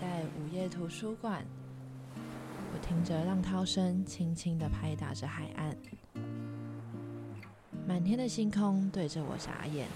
[0.00, 1.44] 在午夜图书馆，
[2.72, 5.76] 我听着浪涛声轻轻地拍打着海岸，
[7.84, 9.88] 满天的星空对着我眨眼，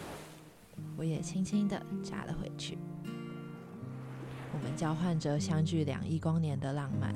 [0.96, 2.76] 我也轻轻地眨了回去。
[4.52, 7.14] 我们交换着相距两亿光年的浪漫。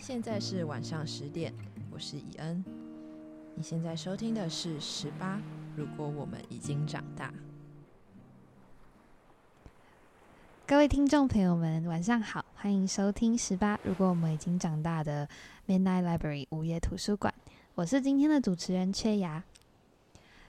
[0.00, 1.54] 现在是晚上十点，
[1.92, 2.64] 我是以恩。
[3.54, 5.40] 你现在收听的是十八。
[5.76, 7.32] 如果我们已经长大。
[10.68, 13.80] 各位听众朋友们，晚上好，欢迎收听十八。
[13.84, 15.26] 如果我们已经长大的
[15.66, 17.32] Midnight Library 午夜图书馆，
[17.74, 19.42] 我是今天的主持人缺牙。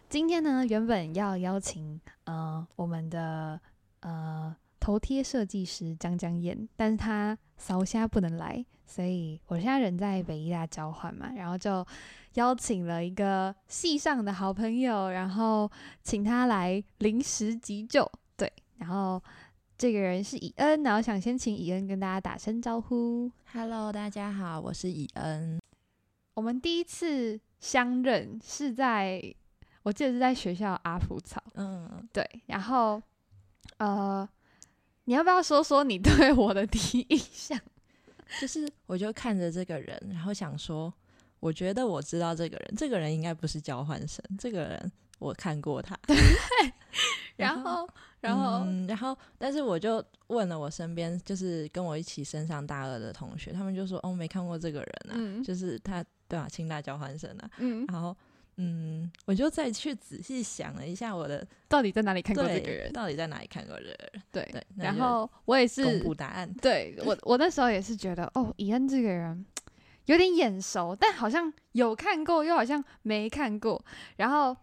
[0.10, 3.58] 今天呢，原本要邀请呃我们的
[4.02, 11.88] 呃头贴设计师江江燕，但是他扫虾不能来，所以我现在人在北医大交换嘛，然后就
[12.34, 15.72] 邀请了一个系上的好朋友，然后
[16.04, 19.24] 请他来临时急救，对，然后。
[19.80, 23.32] 这个人是以恩，然后想先请以恩跟大家打声招呼。
[23.54, 25.58] Hello，大家好，我是以恩。
[26.34, 29.24] 我们第一次相认是在，
[29.84, 31.42] 我记得是在学校阿福草。
[31.54, 32.30] 嗯，对。
[32.48, 33.02] 然后，
[33.78, 34.28] 呃，
[35.06, 37.58] 你要不要说说你 对我的第一印象？
[38.42, 40.94] 就是，我就看着这个人，然后想说，
[41.40, 44.92] 我觉得我知道这个人，这个人应该不是交换生，这个人。
[45.20, 46.16] 我看过他，对
[47.36, 47.88] 然后，
[48.20, 58.16] 然后，嗯然后，但是我就问了我身边就是跟我一起升上大二的同学，他们就说哦，没看过这个人啊，就是他，对啊，清大交换生啊，嗯，然后，
[58.58, 69.46] 嗯，我就再去仔细想了一下，我的到底在哪里看过这个人，到底在哪里看过这个人，对对，然后我也是公布答案，对我 我那时候也是觉得哦，伊恩这个人
[70.08, 73.82] 有点眼熟，但好像有看过，又好像没看过，
[74.18, 74.58] 然后。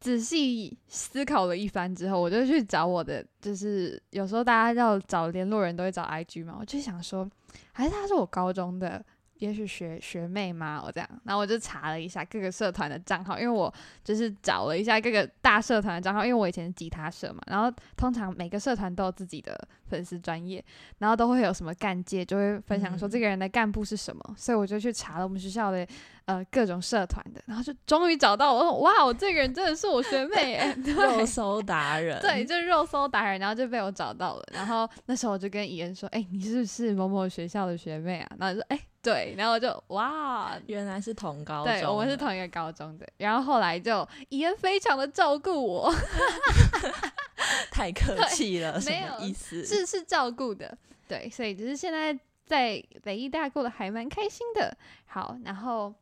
[0.00, 7.28] 仔细思考了一番之后，我就去找我的，就是有时候大家要找联络人都会找 IG 嘛，我就想说，
[7.72, 9.04] 还是他是我高中的。
[9.38, 10.82] 也许学学妹嘛？
[10.84, 19.56] 我这样，然后我就查了一下各个社团的账号，因为我就是找了一下各个大社团的账号，因为我以前是吉他社嘛，然后通常每个社团都有自己的
[19.86, 20.64] 粉丝专业，
[20.98, 25.86] 然后都会有什么干界，就会分享说这个人的干部是什么，所以我就去查了我们学校的
[26.28, 38.30] 呃各种社团的，然后就终于找到我，哇，我这个人真的是我学妹哎， 肉搜达人，对，就是肉搜达人，然后就被我找到了，然后那时候我就跟怡恩说，哎，你是不是某某学校的学妹啊？
[38.38, 38.78] 然后说，哎。
[39.00, 43.06] 对，然后我就哇， 原来是同高中，对我们是同一个高中的。
[43.16, 45.90] 然后后来就怡恩非常的照顾我，
[47.70, 50.76] 太客气了，没有意思，是是照顾的。
[51.06, 52.12] 对，所以只是现在
[52.44, 54.76] 在北医大过得还蛮开心的。
[55.06, 55.94] 好，然后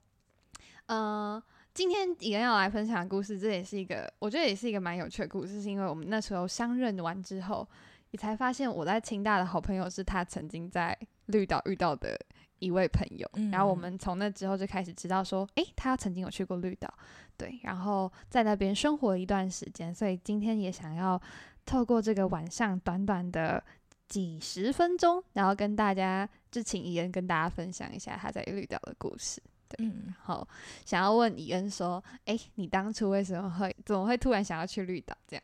[0.87, 1.43] 嗯，
[1.75, 7.69] 今天伊恩要来分享的故事，这也是一个我觉得也是一个蛮有趣的故事，是因为我们那时候相认完之后，
[8.11, 12.19] 你才发现我在清大的好朋友是他曾经在绿岛遇到的。
[12.59, 16.91] 一位朋友，然后我们从那之后就开始知道说，诶，他曾经有去过绿岛，
[17.37, 21.21] 对，然后在那边生活一段时间，所以今天也想要
[21.67, 23.63] 透过这个晚上短短的
[24.09, 29.43] 几十分钟，然后跟大家就请伊恩跟大家分享一下他在绿岛的故事，
[29.77, 30.47] 对，然后
[30.85, 35.43] 想要问伊恩说，诶，你当初为什么会怎么会突然想要去绿岛这样？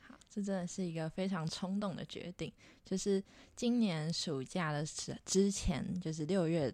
[0.00, 2.52] 好这真的是一个非常冲动的决定，
[2.84, 3.22] 就是
[3.54, 6.72] 今年暑假的时之前，就是六月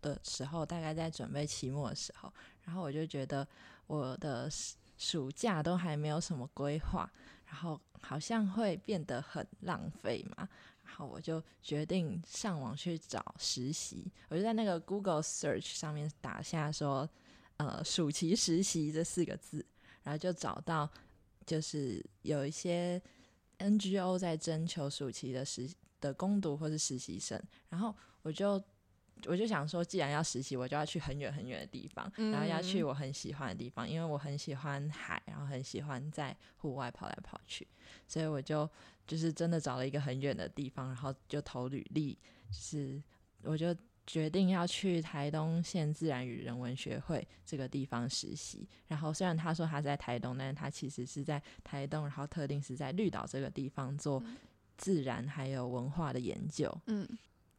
[0.00, 2.32] 的时候，大概在准备期末的时候，
[2.64, 3.46] 然后我就觉得
[3.86, 4.48] 我的
[4.96, 7.10] 暑假都还没有什么规划，
[7.46, 10.48] 然后好像会变得很浪费嘛，然
[11.06, 17.08] 我就决定上网去找实习，我就在那个 Google Search 上面打下说，
[17.56, 19.64] 呃，暑期实习这四个字，
[20.02, 20.88] 然后就找到。
[21.46, 23.02] 就是有一些
[23.58, 25.68] NGO 在征求暑期的实
[26.00, 28.62] 的攻读或是实习生，然后我就
[29.26, 37.66] 我就想说，既然要实习，我就要去很远很远的地方，然后要去我很喜欢的地方，因为我很喜欢海，然后很喜欢在户外跑来跑去，
[38.06, 38.68] 所以我就
[39.06, 42.18] 就是真的找了一个很远的地方，然后就投履历，
[42.48, 43.02] 就是
[43.42, 43.74] 我就。
[44.06, 54.20] 决定要去台东县自然与人文学会这个地方实习，然后虽然他说他在台东，但是他其实是在台东，然后特定是在绿岛这个地方做
[54.76, 56.76] 自然还有文化的研究。
[56.86, 57.06] 嗯，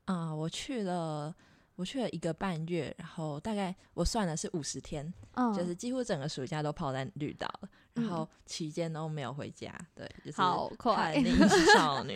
[0.05, 1.33] 啊，我去了。
[1.81, 5.11] 我去了一个半月，然后大概我算了是五十天，
[5.57, 10.37] 就是几乎整个暑假都泡在绿岛了，然后期间都没有回家，对，就是
[10.77, 11.31] 叛逆
[11.73, 12.15] 少女。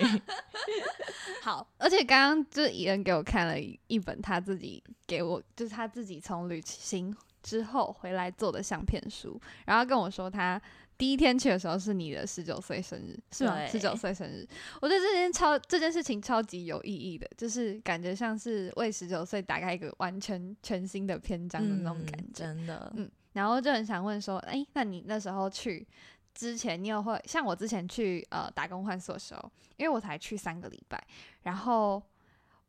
[1.41, 10.61] 好，而且刚刚就是伊恩给我看了一本他自己给我，就是他自己从旅行之后回来做的相片书，然后跟我说他
[10.97, 13.65] 第一天去的时候是你的十九岁生日，是吗？
[13.67, 14.47] 十九岁生日，
[14.81, 22.33] 我觉得这件超这件事情超级有意义的，就是感觉像是为十九岁打开一个完全全新的篇章的那种感嗯觉。
[22.33, 25.85] 真的，嗯，然后就很想问说，哎、那你那时候去
[26.33, 31.01] 之前，你有会像我之前去呃打工换宿的时候，因为我才去三个礼拜，
[31.43, 32.01] 然后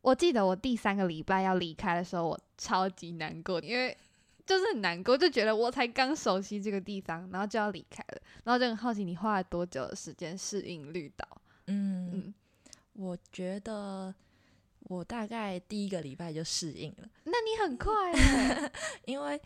[0.01, 3.97] 我记得我第三个礼拜要离开的时候，我超级难过，因为
[4.47, 11.27] 就是很难过，就觉得我才刚熟悉这个地方，然后就要离开了，然后就很好奇你花了多久的时间适应绿岛？
[11.67, 12.35] 嗯，嗯，
[12.93, 14.15] 我觉得
[14.85, 18.73] 我大概第一个礼拜就适应了，那你很快欸
[19.05, 19.41] 因为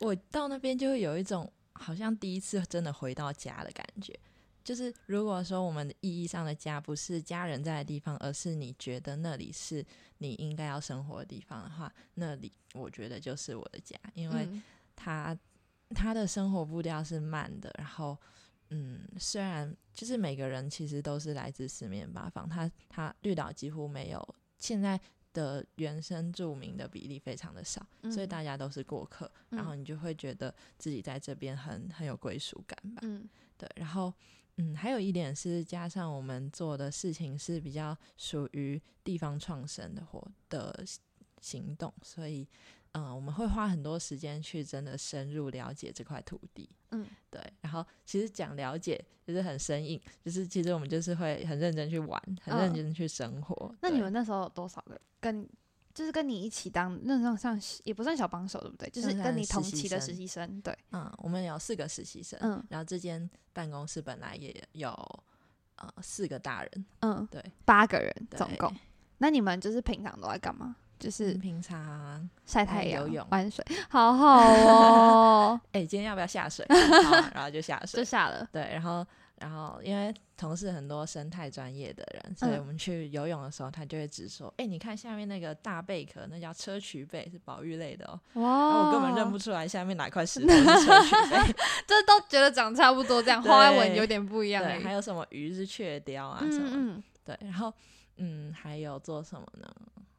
[0.00, 4.14] 我到那边就会有一种好像第一次真的回到家的感觉。
[4.64, 9.84] 就是如果说我们的意义上的家不是家人在的地方，而是你觉得那里是
[10.18, 14.62] 你应该要生活的地方的话，那里我觉得就是我的家，因为嗯。
[14.96, 15.38] 他
[15.90, 18.16] 他的生活步调是慢的，然后
[18.70, 24.98] 嗯，虽然就是每个人其实都是来自四面八方，他他绿岛几乎没有现在
[25.32, 28.28] 的原生住民的比例非常的少，所以嗯。
[28.28, 33.00] 大家都是过客，然后你就会觉得自己在这边很很有归属感吧。
[33.04, 33.28] 嗯。
[33.58, 34.14] 对，然后
[34.56, 40.84] 嗯，还有一点是加上我们做的事情是比较属于地方创生的活的
[41.40, 42.46] 行动，所以
[42.92, 46.70] 嗯、呃我们会花很多时间去真的深入了解这块土地。
[46.90, 53.54] 嗯对，然后其实讲了解就是很生硬，就是其实我们就是会很认真去玩，很认嗯真去生活。
[53.80, 55.44] 对那你们那时候有多少个跟
[55.94, 58.90] 就是跟你一起当那种像也不算小帮手对不对？
[58.90, 64.90] 就是跟你同期的实习生对，嗯，我们有四个实习生，嗯然后这间办公室本来也有
[65.76, 68.74] 呃四个大人，嗯，对，八个人对总共。
[69.18, 70.74] 那你们就是平常都在干嘛？
[70.98, 76.64] 就是是平常晒太阳、游泳玩水，好好哦， 哎、今天要不要下水？
[76.68, 78.04] 好啊，然后就下 水就。
[78.04, 78.48] 下了。
[78.52, 79.06] 对，然后
[79.36, 91.54] 然后因为同事很多生态专业的人，所以嗯我们去游泳的时候，他就会直说：“哎、你看下面那个大贝壳，那叫砗磲贝，是宝玉类的哦。”哇，我根本认不出来下面哪块 石头是砗磲 贝。
[91.86, 96.68] 这都觉得长差不多，这样花纹有点不一样而对，还有什么鱼是雀鲷啊什么？
[96.72, 97.72] 嗯嗯对，然后
[98.16, 99.68] 嗯，还有做什么呢？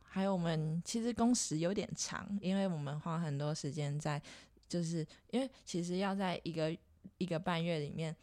[0.04, 4.22] 还有我们其实工时有点长，因为我们花很多时间在，
[4.68, 6.76] 就是因为其实要在一个
[7.18, 8.16] 一个半月里面，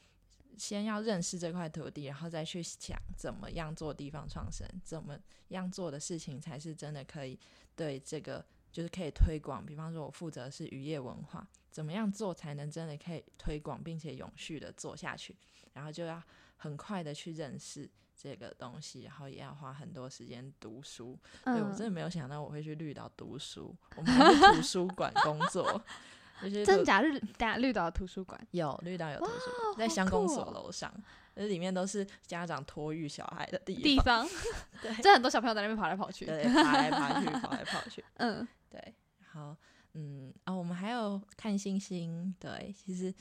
[0.58, 5.18] 先要认识这块土地，然后再去想怎么样做地方创生，怎么
[5.48, 7.38] 样做的事情才是真的可以
[7.74, 9.64] 对这个就是可以推广。
[9.64, 15.36] 比方说，我负责是渔业文化，怎么样做才能真的可以推广，并且永续的做下去，
[15.72, 16.22] 然后就要
[16.56, 17.90] 很快的去认识。
[18.14, 21.18] 这个东西，然后也要花很多时间读书。
[21.44, 25.82] 对我真的嗯，没有想到我会去绿岛读书，我们还去图书馆工作。
[26.64, 30.92] 真假日等下绿岛图书馆，有绿岛有图书馆，在好乡公所楼上，
[31.34, 34.28] 那里面都是家长托育小孩的地地方，方，
[34.82, 36.26] 对这很多小朋友在那边跑来跑去。
[36.26, 38.94] 对，爬来爬去，跑来跑去， 嗯对。
[39.18, 39.56] 然后，
[39.94, 42.34] 嗯啊、我们还有看星星。
[42.38, 43.14] 对，其实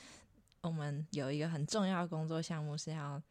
[0.60, 3.22] 我们有一个很重要的工作项目是要，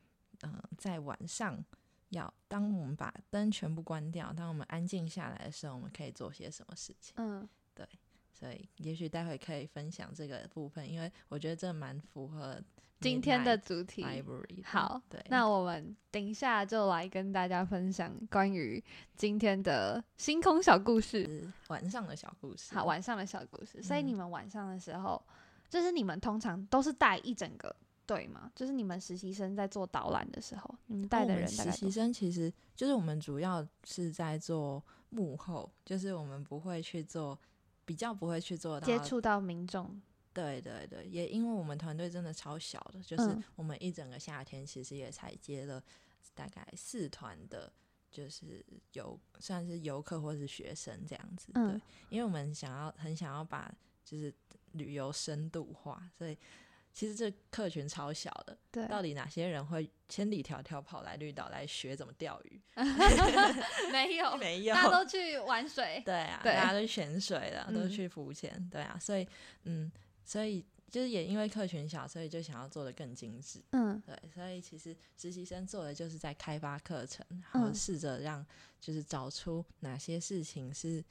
[0.41, 1.63] 嗯、在晚上
[2.09, 7.13] 要，当我们把灯全部关掉，当我们安静下来的时候，我们可以做些什么事情？
[7.17, 7.47] 嗯，
[8.41, 12.59] 所以，也许待会可以分享这个部分，因为我觉得这蛮符合
[12.99, 14.03] 今天的主题。
[14.63, 18.83] 好对，那我们等一下就来跟大家分享关于
[19.15, 21.47] 今天的星空小故事。
[21.67, 22.73] 晚上的小故事。
[22.73, 23.79] 好，晚上的小故事。
[23.83, 25.23] 所以嗯你们晚上的时候，
[25.69, 27.75] 就是你们通常都是带一整个
[28.07, 28.51] 队吗？
[28.55, 37.37] 就是你们实习生在做导览的时候，你们带的哦我们实习生其实就是我们主要是在做幕后，就是我们不会去做，
[37.91, 38.97] 比较不会去做到接。
[38.99, 40.01] 触到民众？
[40.33, 45.83] 对对对，也因为我们团队真的超小的，就是嗯我们一整个夏天其实也才接了
[46.33, 47.71] 大概四团的。
[48.11, 54.33] 就是游算是游客或是学生这样子，对嗯，因为我们想要很想要把就是
[54.73, 56.37] 旅游深度化，所以
[56.93, 62.61] 其实这客群超小的，对，到底哪些人会千里迢迢跑来绿岛来学怎么钓鱼？
[63.91, 66.01] 没有，没有，大家都去玩水。
[66.05, 69.27] 对啊，对大家都去潜水了，都嗯去浮潜，对啊，所以
[69.63, 69.91] 嗯，
[70.25, 73.63] 所以就是也因为客群小，所以就想要做的更精致。
[73.71, 78.45] 嗯对，所以其实实习生做的就是在开发课程，然后嗯试着让
[78.81, 81.05] 就是找出哪些事情是嗯，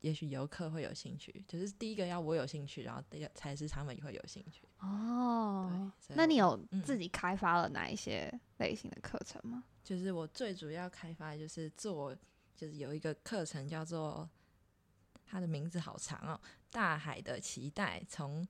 [0.00, 4.68] 也许游客会有兴趣，就是第一个要我有兴趣，然后第二才是他们也会有兴趣。
[4.80, 9.64] 哦对，那你有嗯自己开发了哪一些类型的课程吗？
[9.84, 12.14] 就是我最主要开发的就是做，
[12.56, 14.28] 就是有一个课程叫做，
[15.24, 16.40] 它的名字好长哦，
[16.70, 18.46] 《大海的期待》，从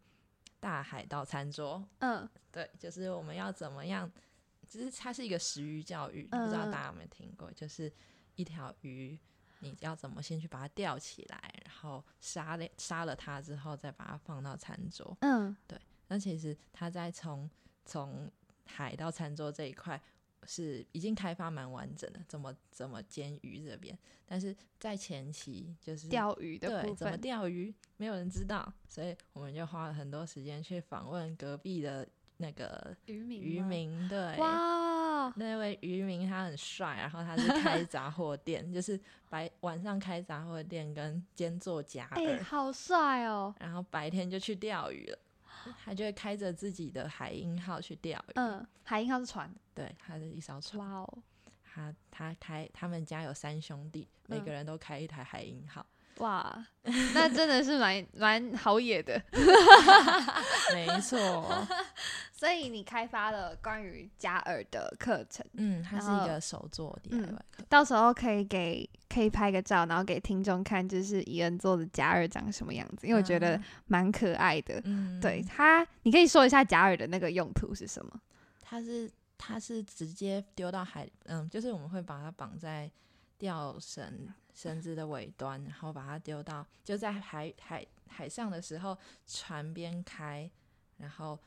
[0.58, 1.86] 大海到餐桌。
[1.98, 4.10] 嗯对，就是我们要怎么样，
[4.66, 7.52] 就是它是一个食鱼教育，不知道嗯大家有没有听过？
[7.52, 7.92] 就是
[8.34, 9.18] 一条鱼，
[9.60, 15.16] 你要怎么先去把它吊起来，然后杀了杀了它之后，再把它放到餐桌。
[15.20, 17.48] 嗯对那其实它在从
[17.84, 18.30] 从
[18.66, 20.00] 海到餐桌这一块
[20.44, 34.97] 是已经开发蛮完整的，怎么怎么煎鱼这边，但是在前期就是钓鱼的部对怎么，钓鱼，没有人知道，所以我们就花了很多时间去访问隔壁的那个渔民渔，民，对，哇，
[35.36, 38.98] 那位渔民他很帅，然后他是开 杂货店，就是
[39.28, 45.18] 白晚上开杂货店跟兼做家哎、饵，好帅哦，然后白天就去钓鱼了。
[45.84, 51.18] 他就会开着自己的海鹰号去钓鱼，嗯，海鹰号是船，对，他是一艘船，哇哦，
[51.62, 55.84] 他他开他们家有三兄弟，每嗯个人都开一台海鹰号，
[56.18, 56.66] 哇，
[57.14, 59.20] 那真的是蛮 蛮好野的。
[60.74, 61.66] 没错，
[62.32, 74.80] 所以你开发了关于假耳的课程，嗯，它是一个手作嗯 DIY 课，到时候可以给可以拍个照，然后给听众看，就是伊恩做的假耳长什么样子，因为我觉得嗯蛮可爱的。
[74.84, 78.20] 嗯，对它，你可以说一下假耳的那个用途是什么？
[78.60, 82.90] 它是它是直接丢到海，嗯，就是我们会把它绑在
[83.38, 90.50] 吊绳绳子的尾端，然后把它丢到就在海海海上的时候，船边开，
[90.96, 91.38] 然后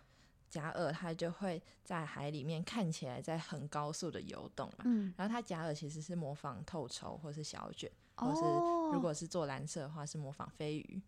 [0.49, 4.85] 假饵它就会在海里面看起来在很高速的游动嘛。
[4.85, 11.01] 嗯，然后它假饵其实是模仿透抽或是小卷，或是哦，如果是做蓝色的话是模仿飞鱼。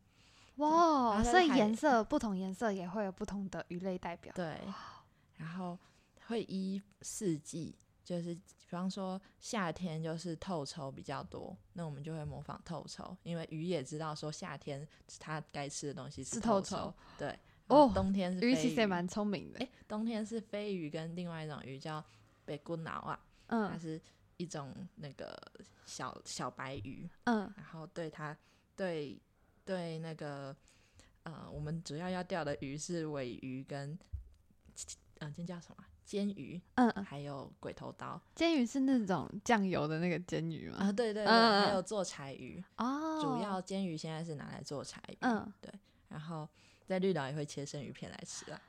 [0.58, 4.32] 哇，所以颜色不同，颜色也会有不同的鱼类代表。
[4.36, 4.62] 对，
[5.38, 5.80] 然后
[6.28, 14.88] 会依四季，就是比方说夏天就是透抽比较多，那我们就会模仿透抽，因为鱼也知道说夏天
[15.20, 17.40] 它该吃的东西是透透抽，对。
[17.68, 19.70] 哦冬天是飞鱼其实也蛮聪明的哎、。
[19.88, 22.04] 冬天是飞鱼跟另外一种鱼叫
[22.44, 24.02] 北骨脑啊，嗯它嗯是
[24.36, 25.42] 一种那个
[25.86, 28.38] 小小白鱼，嗯然后对它
[28.76, 29.18] 对
[29.64, 30.56] 对那个
[31.24, 33.98] 呃，我们主要要钓的鱼是尾鱼跟
[35.20, 35.88] 嗯，这叫什么啊？
[36.06, 38.20] 煎鱼，嗯嗯，还有鬼头刀。
[38.36, 40.78] 煎鱼是那种酱油的那个煎鱼吗？
[40.80, 45.72] 啊，对对对，还有做柴鱼，哦，主要煎鱼现在是拿来做柴鱼，嗯，对，
[46.10, 46.48] 然后
[46.86, 48.62] 在绿岛也会切生鱼片来吃啊。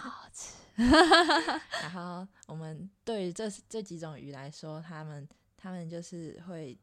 [0.00, 0.54] 好吃。
[1.82, 6.78] 然后我们对于这这几种鱼来说，他们他们就是会，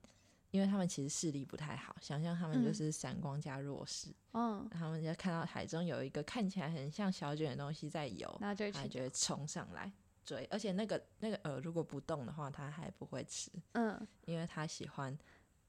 [0.56, 9.92] 因为他们其实视力不太好，想象他们就嗯是闪光加弱视，嗯，他们就看到海中有一个看起来很像小卷的东西在游，那就会去它就会冲上来
[10.24, 15.18] 追，而且那个那个饵如果不动的话，它还不会吃，嗯，因为它喜欢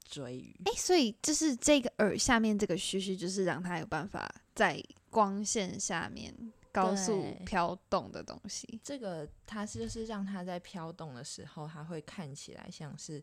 [0.04, 0.56] 追鱼。
[0.66, 6.32] 哎、所以就是这个饵下面这个须须，就是让它有办法在光线下面
[6.70, 8.80] 高速飘动的东西。
[8.84, 13.20] 这个它是就是让它在飘动的时候，它会看起来像是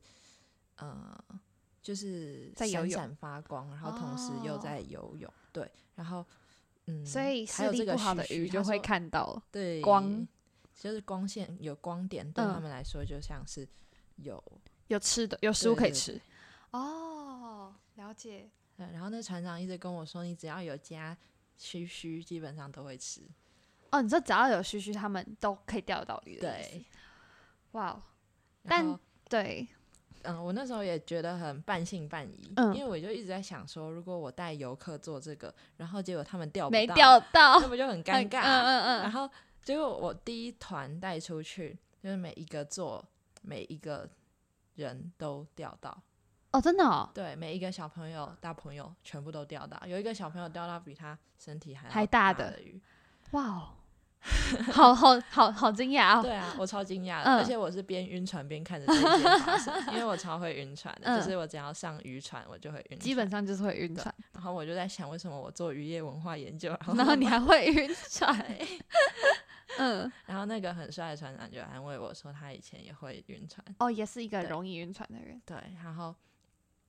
[0.75, 1.23] 呃，
[1.83, 5.31] 就是在游泳闪闪发光，然后同时又哦在游泳。
[5.51, 6.25] 对，然后
[6.85, 9.39] 嗯，所以视还有这个力不好的鱼就会看到。
[9.51, 10.27] 对光，
[10.73, 13.67] 就是光线有光点，对嗯他们来说就像是
[14.15, 14.41] 有
[14.87, 16.19] 有吃的，有食物可以吃。
[16.71, 18.49] 哦，了解。
[18.77, 21.15] 嗯，然后那船长一直跟我说，你只要有加
[21.57, 23.21] 须须，基本上都会吃。
[23.91, 26.85] 哦，你说只要有须须，他们都可以钓到鱼对思。，
[27.73, 28.01] 哇
[28.63, 28.97] 但
[29.29, 29.67] 对，
[30.23, 38.41] 嗯，我那时候也觉得很半信半疑，嗯因为我就一直在想说，如果我带游客做这个，然后结果他们钓不没到，钓到，那不就很尴尬？
[38.41, 39.29] 嗯嗯嗯，然后
[39.63, 43.03] 结果我第一团带出去，就是每一个做，
[43.41, 44.09] 每一个
[44.75, 46.01] 人都钓到，
[46.51, 52.81] 哦，真的哦，对，每一个小朋友、大朋友全部都钓到，有一个小朋友钓到比他身体还要还大的大的鱼，
[53.31, 53.69] 哇哦，
[54.71, 56.21] 好好好好惊讶哦。
[56.21, 57.37] 对啊，我超惊讶的，嗯。
[57.37, 61.19] 而且我是边晕船边看着这一件发生， 因为我超会晕船的，嗯。
[61.19, 68.33] 就是我只要上渔船我就会晕船，基本上就是会晕船，然后我就在想，为什么我做渔业文化研究，然后然后你还会晕船，
[69.77, 76.15] 嗯， 然后那个很帅的船长就安慰我说，他以前也会晕船，哦，也是一个容易晕船的人，对，然后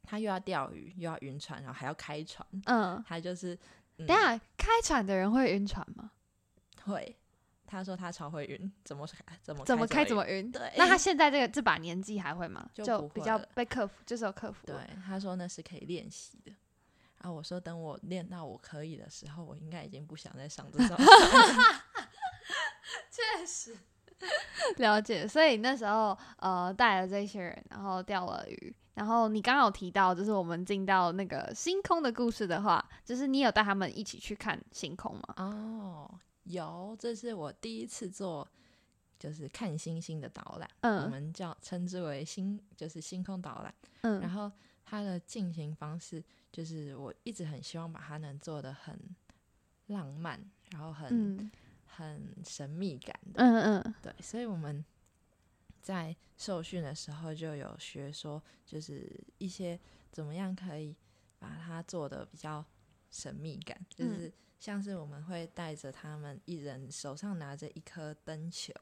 [0.05, 3.59] 他又要钓鱼，又要晕船，然后还要开船，嗯，他就是，
[3.99, 6.11] 嗯、等下开船的人会晕船吗？
[6.85, 7.17] 会，
[7.67, 10.51] 他说他超会晕，怎么开怎么怎么开怎么么晕？
[10.53, 12.69] 对那他现在这个这把年纪还会吗？
[12.73, 16.53] 就就比较被克服，就是有克服对。，他说那是可以练习的。
[17.19, 21.55] 然后我说，等我练到我可以的时候，我应该已经不想再上这艘船了。
[23.11, 23.77] 确实，
[24.77, 25.27] 了解。
[25.27, 28.77] 所以那时候呃带了这些人，然后钓了鱼。
[28.93, 35.35] 然后你刚刚有提到，就是我们进到那个星空的故事的话，就是你有带他们一起去看星空吗？
[35.37, 38.49] 哦，有，这是我第一次做，
[39.19, 40.71] 就是看星星的导览。
[40.81, 43.75] 嗯，我们叫称之为星，就是星空导览。
[44.03, 44.51] 嗯，然后
[44.85, 46.23] 它的进行方式，
[46.53, 48.99] 就是我一直很希望把它能做的很
[49.87, 51.51] 浪漫，然后很
[51.85, 53.43] 很神秘感的。
[53.43, 54.85] 嗯嗯，对，所以我们。
[55.85, 59.79] 在受训的时候就有学说，就是一些
[60.11, 60.97] 怎么样可以
[61.39, 62.65] 把它做的比较
[63.15, 68.75] 神秘感，就是像是我们会带着他们一人手上拿着一颗灯球，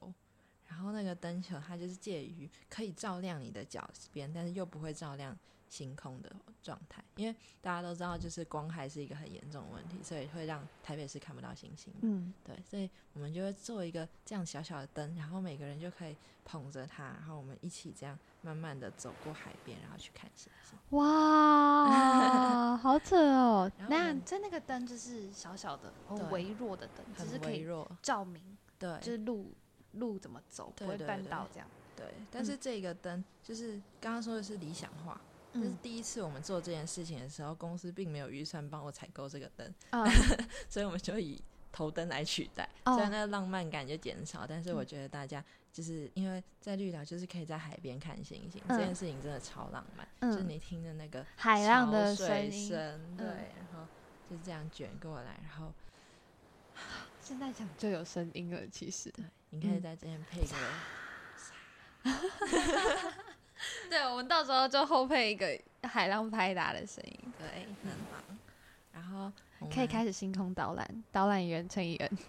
[0.67, 5.39] 然后那个灯球它就是介于可以照亮你的脚边，但是又不会照亮。
[5.73, 6.31] 星空的
[6.63, 11.91] 状态，因为大家都知道，就是光害是一个很严重的问题，所以会让台北市看不到星星。
[12.03, 16.15] 嗯，对，所以我们就会做一个这样小小的灯，然后每个人就可以
[16.45, 20.79] 捧着它，然后我们一起这样慢慢的走过海边，然后去看星星。
[20.91, 23.73] 哇， 好扯哦！
[23.89, 25.91] 那在那个灯就是小小的、
[26.31, 27.67] 微弱的灯，只是可以
[28.03, 29.51] 照明，对，就是路
[29.93, 31.67] 路怎么走不会绊到这样。
[31.97, 35.19] 对，但是这个灯就是刚刚说的是理想化。
[35.53, 39.75] 这是第一次我们做这件事情的时候，公司并没有预算帮我采购这个灯，
[40.69, 53.87] 所以我们就以头灯来取代，虽然那个浪漫感就减少，但是我觉得大家就是因为在绿岛，就是可以在海边看星星，这件事情真的超浪漫，就是你听着那个海浪的水声，对，然后
[54.31, 55.73] 就是这样卷过来，然后
[57.21, 60.57] 现在讲就有声音了，其实，对，你可以在这边配个。
[63.91, 68.23] 对，我们到时候就后配一个海浪拍打的声音，对，很棒。
[68.93, 69.33] 然后
[69.73, 72.19] 可以开始星空导览，导览员陈以恩。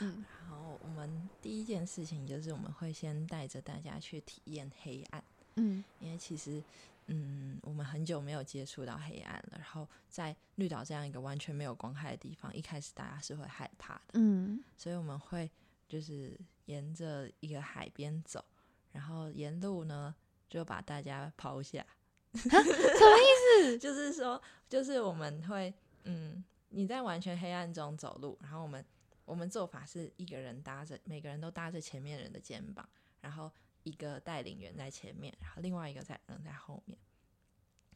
[0.00, 5.22] 嗯，然后我们第一件事情就是我们会先带着大家去体验黑暗。
[5.56, 6.62] 嗯，因为其实，
[7.06, 9.58] 嗯，我们很久没有接触到黑暗了。
[9.58, 14.00] 然后在绿岛这样一个完全没有光害的地方，一开始大家是会害怕的。
[14.12, 15.50] 嗯，所以我们会
[15.88, 18.44] 就是沿着一个海边走。
[18.92, 20.14] 然后沿路呢，
[20.48, 21.86] 就把大家抛下，
[22.34, 23.78] 什么意思？
[23.78, 25.72] 就是说，就是我们会，
[26.04, 28.84] 嗯，你在完全黑暗中走路，然后我们
[29.24, 32.88] 我们做法是一个人搭着，每个人都搭着前面人的肩膀，
[33.20, 33.50] 然后
[33.82, 36.98] 一个带领员在前面，然后另外一个在人在后面，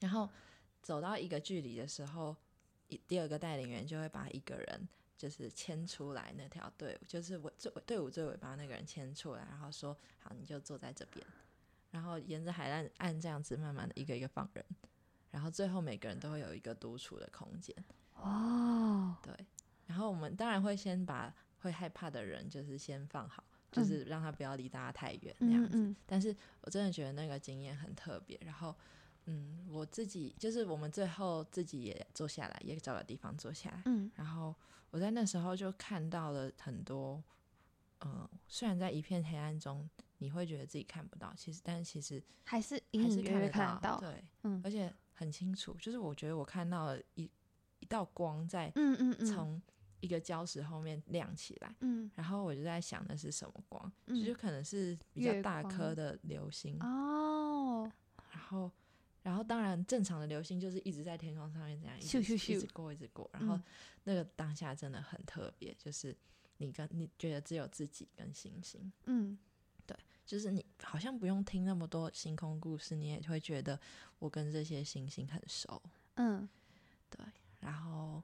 [0.01, 0.29] 然后
[0.83, 2.37] 走到一个距离的时候，
[2.89, 4.89] 一第二个带领员就会把一个人。
[5.23, 11.25] 就是牵出来那条队伍，就是我最队伍最尾巴那个人牵出来，然后说：“好，你就坐在这边。”
[11.93, 14.65] 然后沿着海岸岸这样子慢慢的一个一个放人，
[15.31, 17.73] 然后最后每个人都会有一个独处的空间。
[18.15, 19.33] 哦，对。
[19.87, 25.95] 然后我们当然会先把会害怕的人就是先放好，就是让他不要离大家太远那样子。
[26.05, 28.37] 但是我真的觉得那个经验很特别。
[28.45, 28.75] 然后，
[29.27, 33.83] 嗯，我自己就是我们最后自己也坐下来，也找个地方坐下来。
[33.85, 34.53] 嗯，然后。
[34.93, 37.23] 我在那时候就看到了很多，
[38.05, 47.29] 嗯，虽然在一片黑暗中，你会觉得自己看不到，其实，但其实还是还是看得到，对，嗯，而且很清楚，就是我觉得我看到了一
[47.81, 49.63] 一道光在，嗯嗯嗯，从
[50.01, 53.91] 一个礁石后面亮起来，嗯，然后我就在想那是什么光，
[54.27, 57.91] 就可能是比较大颗的流星哦，
[58.31, 58.71] 然后。
[59.23, 63.31] 然后，当然，正常的流星就是一直在天空上面这样一直一直过，一直过。
[63.33, 63.59] 然后，
[64.05, 66.17] 那个当下真的很特别，就是
[66.57, 68.93] 你跟你觉得只有自己跟星星。
[69.05, 69.39] 嗯，
[69.87, 73.79] 对，就是你好像不用听那么多星空故事，你也会觉得
[74.19, 75.81] 我跟这些星星很熟。
[76.15, 76.49] 嗯，
[77.09, 77.25] 对。
[77.61, 78.21] 然后，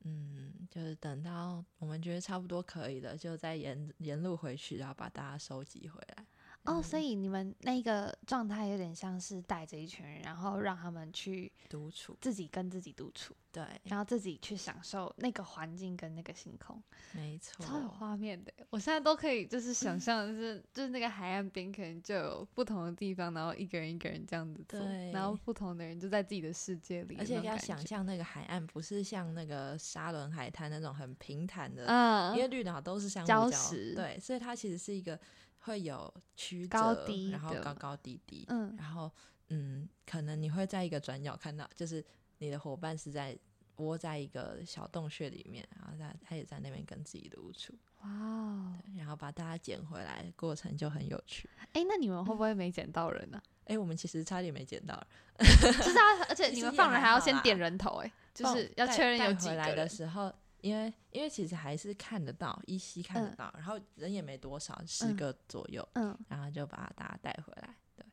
[0.00, 6.26] 嗯，就是等到我们觉得差不多可以了，就再沿沿路回去，然后把大家收集回来。
[6.66, 18.52] 哦，所以你们那个状态有点像是带着一群人，然后让他们去独处，自己跟自己独处，对，然后自己去享受那个环境跟那个星空，没错，超有画面的。
[18.70, 24.80] 我现在都可以就是想象， 就是就是那个海岸边可能就有不同的地方，然后一个人一个人这样子做，
[25.12, 35.18] 然后不同的人就在自己的世界里，而且要想象那个海岸不是像那个沙伦海滩那种很平坦的，嗯，因为绿岛都是像礁石，对，所以它其实是一个。
[35.66, 39.10] 会有曲折，然后高高低低，嗯，然后
[39.48, 42.04] 嗯，可能你会在一个转角看到，就是
[42.38, 43.36] 你的伙伴是在
[43.78, 51.50] 窝在一个小洞穴里面，然后他他也在那边跟自己独处，哇，然后把大家捡回来，过程就很有趣。
[51.72, 53.42] 哎，那你们会不会没捡到人呢？
[53.64, 54.94] 哎，我们其实差点没捡到，
[55.36, 60.32] 就是啊，而且你们放人还要先点人头，哎，就是要确认有几个的时候。
[60.66, 68.04] 因为因为其实还是看得到，依稀看得嗯到，然后人也没多少，十嗯个左右，嗯，然后就把大家带回来，对，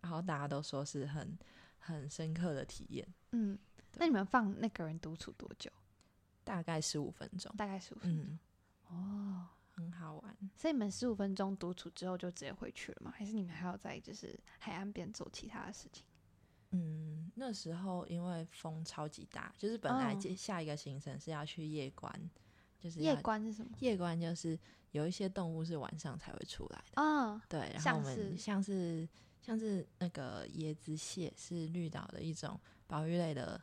[0.00, 1.38] 然后大家都说是很
[1.78, 3.58] 很深刻的体验，嗯，
[3.96, 5.70] 那你们放那个人独处多久？
[6.44, 8.26] 大概十五分钟，大概十五分钟。
[8.26, 8.38] 嗯，
[8.88, 10.34] 哦，很好玩。
[10.56, 13.12] 所以你们十五分钟独处之后就直接回去了吗？
[13.14, 16.06] 还是你们还要在就是海岸边做其他的事情？
[16.70, 22.30] 嗯，那时候因为风超级大，就是本来哦接下一个行程是要去夜观，
[22.78, 23.70] 就是夜观是什么？
[23.80, 24.58] 夜观就是
[24.92, 29.08] 有一些动物是晚上才会出来的，啊，对，然后像我们是像是
[29.40, 33.60] 像是那个椰子蟹是绿岛的一种保育类的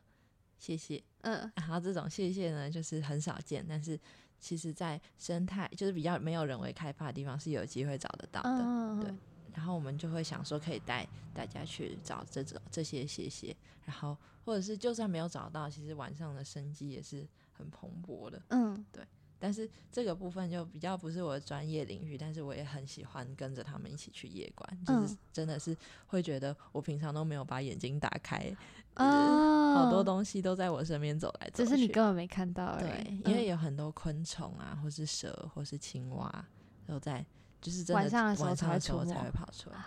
[0.58, 1.52] 蟹蟹，嗯。
[1.56, 4.00] 然后这种蟹蟹呢就是很少见，但是
[4.40, 9.14] 其实在生态就是比较没有人为开发的地方是有机会找得到的，嗯，对
[9.56, 18.42] 然后我们就会想说可以带大家去找这种这些蟹蟹，然后或者是就算没有找到，其实晚上的生机也是很蓬勃的。
[18.50, 19.04] 嗯对
[19.38, 25.76] 但是这个部分就比较不是我的专业领域，但是我也很喜欢跟着他们一起去夜观，就是嗯真的是
[26.08, 28.56] 会觉得我平常都没有把眼睛打开，
[28.96, 31.70] 啊，好多东西都在我身边走来走去。
[31.70, 36.46] 只是你根本没看到而对已。，因为嗯有很多昆虫啊，或是蛇，或是青蛙
[36.88, 37.24] 都在，
[37.66, 39.78] 就是真的晚上的时候才会出才会跑出来。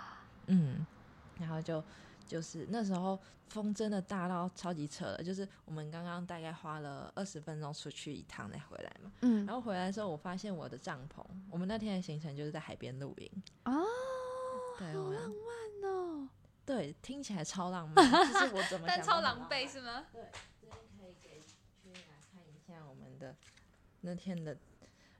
[0.47, 0.85] 嗯，
[1.39, 1.83] 然后就
[2.27, 3.17] 就是那时候
[3.49, 9.47] 风真的大到超级扯了，就是我们刚刚大概花了二十分钟出去一趟再回来嘛，嗯。
[9.47, 13.31] 然后回来的时候我发现我的帐篷，我们那天的行程就是在海边露营，
[13.65, 13.85] 哦，
[14.77, 16.29] 对，好浪漫哦，
[16.67, 20.07] 对，听起来超浪漫，就是我怎么 但超狼狈是吗？
[20.13, 20.23] 对，
[20.61, 21.41] 这边可以给
[21.81, 23.37] 君来看一下我们的
[24.01, 24.57] 那天的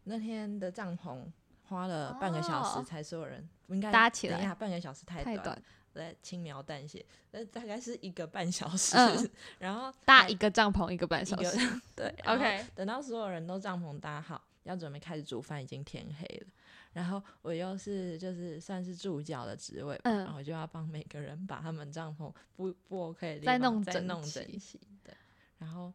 [0.05, 1.25] 那天的帐篷，
[1.69, 11.59] 花了半个小时哦才所有人应该搭起来等一下，半个小时太短，太短，对，轻描淡写，那大概是一个半小时，嗯 然后搭一个帐篷一个半小时。
[11.95, 16.47] 对 OK，等到所有人都帐篷搭好，要准备开始煮饭，已经天黑了。
[16.95, 25.15] 然后我又是就是算是助教的职位，嗯然后就要帮每个人把他们帐篷不不 OK 的地再方弄再弄整齐，对。
[25.59, 25.93] 然后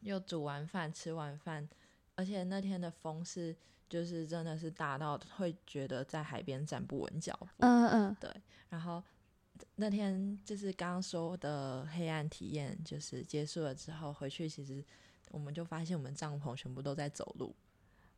[0.00, 1.66] 又煮完饭吃完饭，
[2.14, 3.56] 而且那天的风是
[3.92, 8.16] 就是真的是大到会觉得在海边站不稳脚步，嗯嗯，
[8.70, 9.04] 然后
[9.74, 14.82] 那天就是刚刚说的黑暗体验，就是结束了之后回去，其实
[15.30, 17.54] 我们就发现我们帐篷全部都在走路，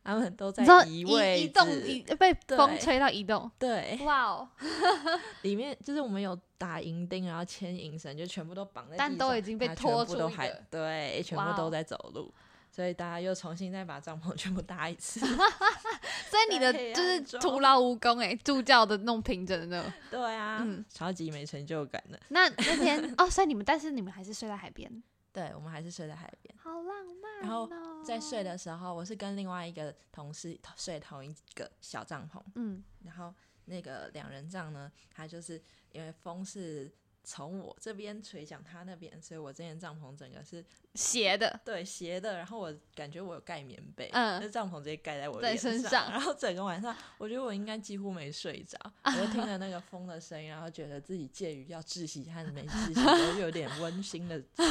[0.01, 3.51] 他们都在移移位移动移被风吹到移动。
[3.59, 4.49] 对，哇哦，
[5.43, 12.33] 里面就是我们有打银钉，然后牵引绳，就全部都绑在但都已经被拖出一个对，全部都在走路。
[12.75, 19.89] 所以大家又重新再把帐篷 全部搭一次， 所以你的 就是徒劳无功哎，助教的弄平整的。
[20.11, 22.19] 对啊，嗯超级没成就感的。
[22.27, 24.91] 那那天哦，所以你们但是你们还是睡在海边，
[25.31, 26.53] 对，我们还是睡在海边。
[26.57, 27.41] 好浪漫、哦。
[27.41, 33.33] 然后在睡，的时候，我是跟另外一个同事睡同一个小帐篷，嗯然后
[33.63, 35.61] 那个两人帐呢，它就是
[35.93, 36.91] 因为风是
[37.25, 54.63] 从我这边垂向他那边，所以我这间帐篷整个是斜的，对斜的，然后我感觉我有盖棉被，嗯那帐篷直接盖在我在脸上，身上然后整个晚上，我觉得我应该几乎没睡着，我就听着那个风的声音，然后觉得自己介于要窒息和没窒息，都有点温馨的中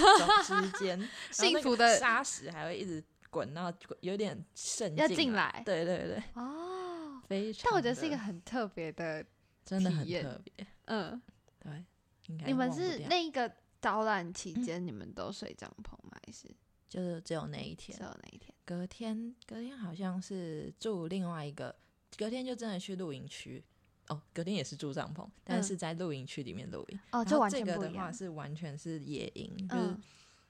[0.44, 7.20] 之间，幸福的沙石还会一直滚到有点渗要进进来对对对，哦。
[7.26, 7.62] 非常。
[7.64, 9.24] 但我觉得是一个很特别的，
[9.64, 11.20] 真的很特别，嗯，
[11.58, 11.82] 对，
[12.28, 16.18] 应该你们是那个导览期间，你们都睡帐篷吗？
[16.26, 16.48] 还是
[16.88, 18.54] 就是只有那一天只，有那一天？
[18.64, 21.74] 隔天隔天好像是住另外一个，
[22.16, 23.62] 隔天就真的去露营区。
[24.08, 27.00] 哦，隔天也是住帐篷，但嗯是在露营区里面露营。
[27.10, 27.90] 哦，然就这个的。
[27.92, 30.02] 话是完全是野营，就是嗯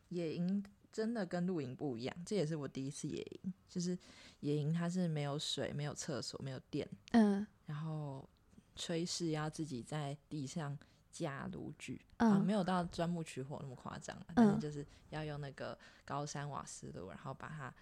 [0.08, 2.16] 野营真的跟露营不一样。
[2.26, 3.96] 这也是我第一次野营，就是
[4.40, 8.28] 野营它是没有水、没有厕所、没有电，嗯然后
[8.76, 10.76] 炊事要自己在地上
[11.14, 17.72] 架炉具，啊，嗯没有到钻木取火那么夸张啊，但是嗯就是要用那个高山瓦斯炉，然后把它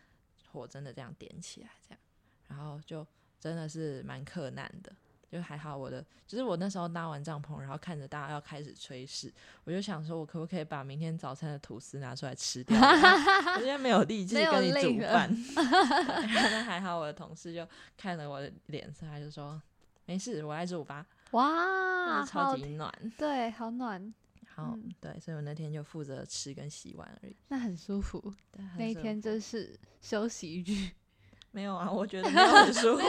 [0.52, 1.98] 火真的这样点起来，这样，
[2.48, 3.06] 然后就
[3.40, 4.94] 真的是蛮克难的。
[5.32, 9.32] 就还好，我的就是我那时候搭完帐篷，然后看着大家要开始炊事，
[9.64, 12.76] 我就想说，我可不可以把明天早餐的吐司拿出来吃掉？
[12.78, 15.32] 我现在没有力气跟你煮饭。
[15.34, 17.66] 对但还好，我的同事就
[17.96, 19.58] 看了我的脸色，他就说
[20.04, 22.90] 没事，我来煮吧，哇，超级暖。
[23.18, 24.12] 对，好暖，
[24.54, 27.36] 好，嗯对，所以我那天就负责吃跟洗碗而已。
[27.48, 28.32] 那很舒服。
[28.78, 30.90] 那一天服就是休息日，
[31.50, 33.02] 没有啊，我觉得 没有很舒服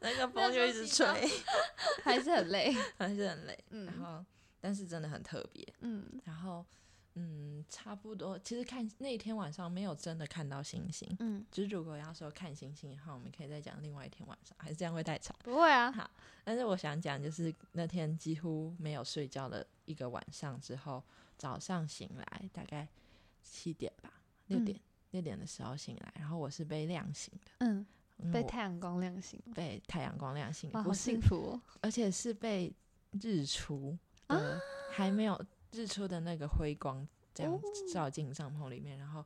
[0.00, 1.06] 那个风就一直吹，
[2.02, 2.72] 还是很累。
[2.98, 3.58] 还是很累。
[3.70, 4.24] 然嗯后，
[4.60, 5.66] 但是真的很特别。
[5.80, 6.64] 嗯然后，
[7.14, 8.38] 嗯，差不多。
[8.38, 15.36] 其实看那天晚上没有真的看到星星，嗯，就是如果要说看星星的话，我们可以再讲另外一天晚上，还是这样会太长。
[15.42, 16.10] 不会啊，好，
[16.44, 21.02] 但是我想讲，就是那天几乎没有睡觉的一个晚上之后，
[21.36, 22.88] 早上醒来大概
[23.42, 24.12] 七点吧，
[24.46, 27.86] 六嗯点、六点的时候醒来，然后我是被亮醒的，嗯，
[28.32, 31.62] 被太阳光亮醒，被太阳光亮醒，好幸，福哦。
[31.80, 32.72] 而且是被
[33.20, 33.98] 日出
[34.28, 35.38] 啊的，还没有
[35.72, 37.60] 日出的那个辉光这样哦。
[37.92, 39.24] 照进帐篷里面，然后。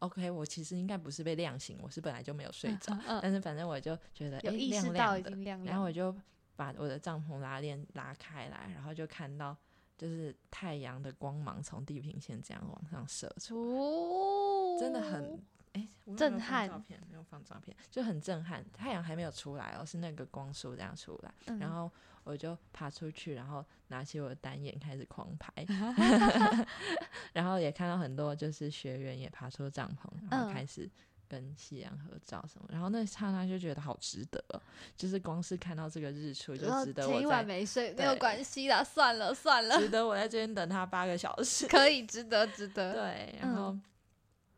[0.00, 3.20] OK，我其实应该不是被亮醒，我是本来就没有睡着，嗯嗯。
[3.22, 6.14] 但是反正我就觉得诶有意识亮到已亮的，经亮亮，然后我就
[6.56, 9.56] 把我的帐篷拉链拉开来，然后就看到
[9.96, 15.42] 就是太阳的光芒从地平线这样往上射出，哦，真的很
[15.72, 17.00] 哎、震撼照片？
[17.08, 18.62] 没有放照片，就很震撼。
[18.72, 21.58] 太阳还没有出来哦，是那个光束这样出来，嗯。
[21.58, 21.90] 然后
[22.24, 25.52] 我就爬出去，然后拿起我的单眼开始狂拍，
[27.32, 30.90] 然后也看到很多就是学员也爬出帐篷，然后嗯开始。
[31.26, 34.60] 跟夕阳合照什么，然后那刹那就觉得好值得哦，
[34.94, 41.66] 就是光是看到这个日出就值得我在前一晚没睡没有关系啦，算了算了，值得我在这边等他八个小时。
[41.66, 42.92] 可以值得值得。
[42.92, 43.76] 对，嗯然后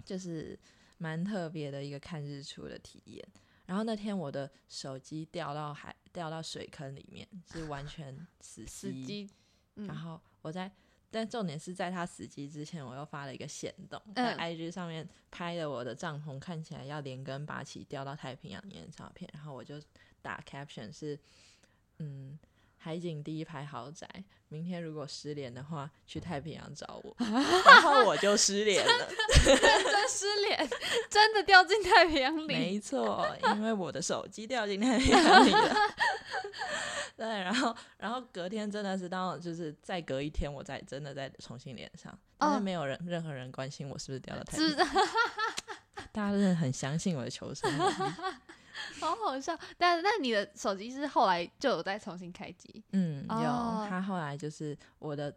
[0.05, 0.59] 就是
[0.99, 3.27] 蛮特别的一个看日出的体验。
[3.67, 8.71] 然后那天我的手机掉到海掉到水坑里面，是完全死机。
[8.71, 9.31] 死机，
[9.75, 10.71] 嗯然后我在，
[11.11, 19.81] 但重点是在他死机之前，我又发了一个线动，IG 上面拍了我的帐篷看起来要连根拔起掉到太平洋里面的照片，然后我就
[20.23, 21.19] 打 caption 是，
[21.99, 22.39] 嗯。
[22.87, 24.09] 海景第一排豪宅，
[24.47, 27.17] 明天如果失联的话，去太平洋找我。
[27.19, 29.09] 然后我就失联了，
[29.45, 30.57] 真失联，
[31.11, 32.47] 真的掉进太平洋里。
[32.47, 35.75] 没 错，因为我的手机掉进太平洋里了。
[37.19, 44.95] 对，然后然后隔天真的是到就是再隔一天，我再真的再重新连上，但是哦没有人任何人关心我是不是掉到太知平洋，
[46.13, 48.13] 大家真的很相信我的求生能力。
[49.01, 49.59] 好好笑。
[49.79, 55.35] 但那你的手机是后来就有再重新开机，嗯，有哦他后来就是我的。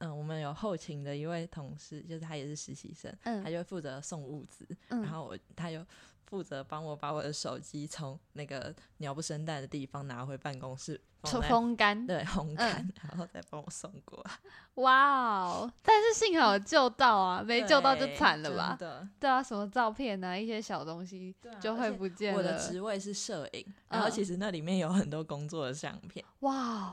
[0.00, 5.84] 嗯，我们有后勤的一位同事，就是他也是实习生，嗯他就负责送物资，嗯然后我他就
[6.28, 12.06] 负责帮我把我的手机从那个鸟不生蛋的地方拿回办公室，风干。
[12.06, 14.30] 对烘干，然后再帮我送过来。
[14.74, 15.72] 哇哦！
[15.82, 18.76] 但是幸好有救到啊，没救到就对惨了吧？
[19.18, 22.38] 对啊，什么照片啊，一些小东西就会不见了。
[22.38, 26.92] 我的职位是摄影，然后嗯其实那里面有很多工作的相片，哇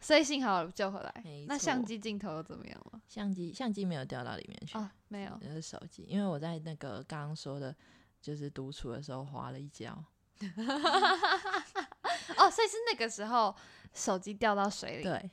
[0.00, 1.24] 所以幸好有救回来。
[1.46, 3.00] 那相错机镜头又怎么样了？
[3.06, 5.30] 相机相机没有掉到里面去，哦，没有。
[5.40, 7.72] 就是手机，因为我在那个刚刚说的，
[8.24, 9.92] 就是独处的时候滑了一跤，
[12.38, 13.54] 哦，所以是那个时候
[13.92, 15.02] 手机掉到水里。
[15.04, 15.30] 对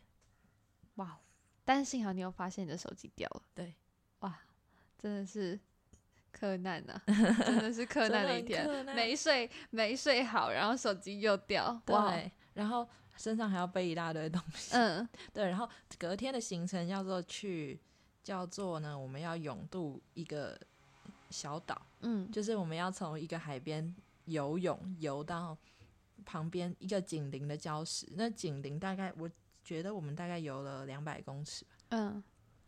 [0.95, 1.15] 哇哦！
[1.63, 3.43] 但是幸好你有发现你的手机掉了。
[3.55, 3.73] 对，
[4.19, 4.37] 哇，
[4.99, 5.57] 真的是
[6.33, 11.81] 柯南啊，真的是柯 南的一天没睡没睡好，然后手机又掉。
[11.85, 17.79] 对，然后身上还要背一大堆东西，嗯 对，然后隔天的行程叫做去，
[18.21, 20.59] 叫做呢，我们要勇渡一个
[21.31, 22.29] 小岛，嗯。
[22.31, 25.57] 就是我们要从一个海边游泳游到
[26.25, 29.29] 旁边一个紧邻的礁石，那紧邻大概我
[29.63, 32.23] 觉得我们大概游了两百公尺吧，嗯。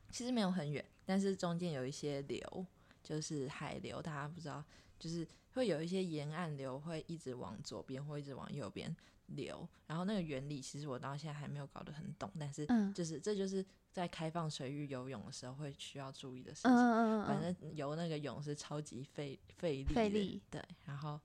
[0.10, 2.66] 其实没有很远，但是中间有一些流，
[3.04, 4.64] 就是海流，大家不知道，
[5.00, 8.96] 就是会有一些沿岸流会一直往左边或一直往右边
[9.36, 16.72] 流，然后那个原理其实我到现在还没有搞得很懂，但是嗯就是这就是在开放水域游泳的时候会需要注意的事情。
[16.72, 21.20] 嗯嗯嗯反嗯，正游那个泳是超级费费力，费力对，然后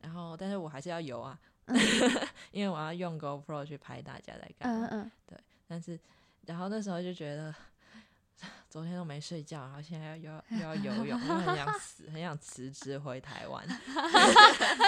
[0.00, 1.76] 然后但是我还是要游啊，嗯
[2.52, 5.98] 因为我要用 GoPro 去拍大家在干嘛，嗯嗯，但是
[6.46, 7.54] 然后那时候就觉得。
[8.70, 13.66] 昨天都没睡觉，然后现在又要又要游泳，就很想死，很想辞职回台湾。
[13.68, 13.76] 很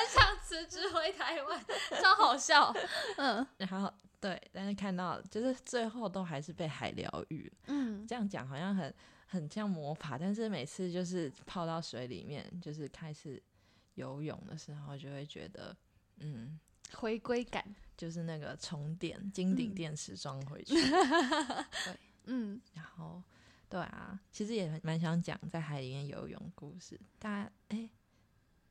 [0.08, 1.64] 想辞职回台湾，
[2.02, 2.70] 超好笑。
[3.16, 7.50] 嗯然后对，但是看到就是最后都还是被海疗愈。
[7.68, 8.94] 嗯，这样讲好像很
[9.26, 13.42] 很像魔法，但是每次就是泡到水里面，就是开始
[13.94, 15.74] 游泳的时候，就会觉得，
[16.18, 16.60] 嗯，
[16.94, 17.64] 回归感。
[17.94, 20.74] 就是那个充电金顶嗯电池装回 去，
[22.24, 23.22] 嗯然后
[23.68, 26.98] 对啊，其实也蛮想讲在海里面游泳故事。
[27.20, 27.88] 大家哎、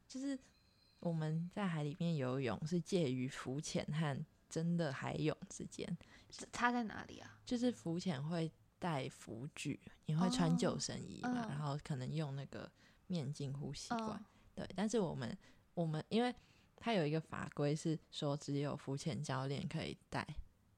[0.06, 0.38] 就是
[1.02, 5.98] 我们在海里面游泳是介于浮潜和真的海泳之间，
[6.30, 7.38] 这差在哪里啊？
[7.46, 12.72] 就是浮潜会带浮具，你会穿救哦生衣嘛，嗯然后可能用那个
[13.08, 14.12] 面镜呼吸管。
[14.12, 15.38] 嗯对，但是我们
[15.74, 16.34] 我们因为
[16.76, 20.28] 它有一个法规是说只有浮潜教练可以带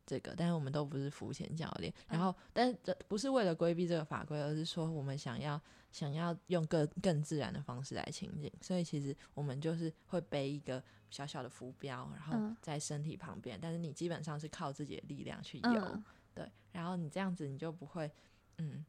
[0.06, 1.94] 这个，但是我们都不是浮潜教练。
[2.08, 5.60] 然后，但是这不是为了规避这个法规，而是说我们想要
[5.92, 8.52] 想要用更更自然的方式来亲近。
[8.62, 16.52] 所以其实我们就是会背一个小小的浮标，然后在身体旁边，但是你基本上是靠自己的力量去游，对。
[16.72, 18.12] 然后你这样子你就不会，
[18.58, 18.84] 嗯，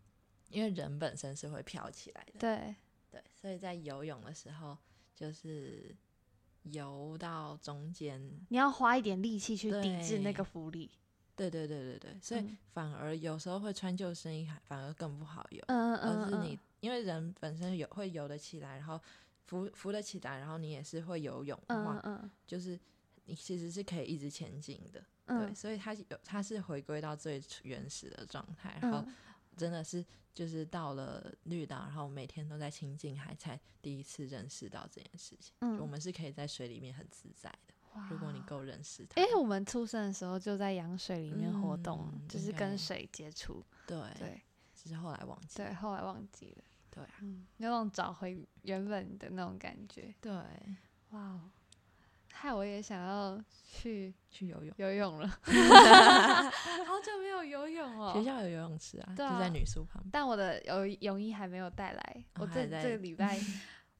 [0.48, 2.74] 因为人本身是会飘起来的，对
[3.10, 3.22] 对。
[3.34, 4.76] 所以在游泳的时候，
[5.14, 5.94] 就是
[6.62, 10.90] 游到中间，你要花一点力气去抵制那个浮力。
[11.36, 15.62] 对对对对对，所以反而有时候会穿救生衣，反而更不好游。
[15.68, 19.00] 嗯嗯而是你，因为人本身有会游得起来，然后
[19.44, 22.78] 浮浮得起来，然后你也是会游泳的话，嗯就是
[23.24, 25.04] 你其实是可以一直前进的。
[25.26, 29.04] 嗯，对，所以它有它是回归到最原始的状态，然后
[29.56, 35.54] 真的是就是到了绿岛，然后每天都在亲近海，才第一次认识到这件事情。
[35.60, 37.73] 嗯，我们是可以在水里面很自在的。
[38.10, 43.64] 如果你够认识它，哎，我们出生的时候就在羊水里面活动，就是跟水接触。
[43.86, 44.42] 对对，
[44.74, 45.56] 只是后来忘记。
[45.56, 46.64] 对，后来忘记了。
[46.90, 47.10] 对啊，
[47.58, 50.14] 有种找回原本的那种感觉。
[50.20, 50.32] 对，
[51.10, 51.40] 哇，
[52.32, 55.28] 害我也想要去去游泳游泳了。
[56.86, 58.12] 好久没有游泳哦。
[58.12, 60.10] 学校有游泳池啊，就在女宿旁边。
[60.12, 63.38] 但我的游泳衣还没有带来，我这这个礼拜。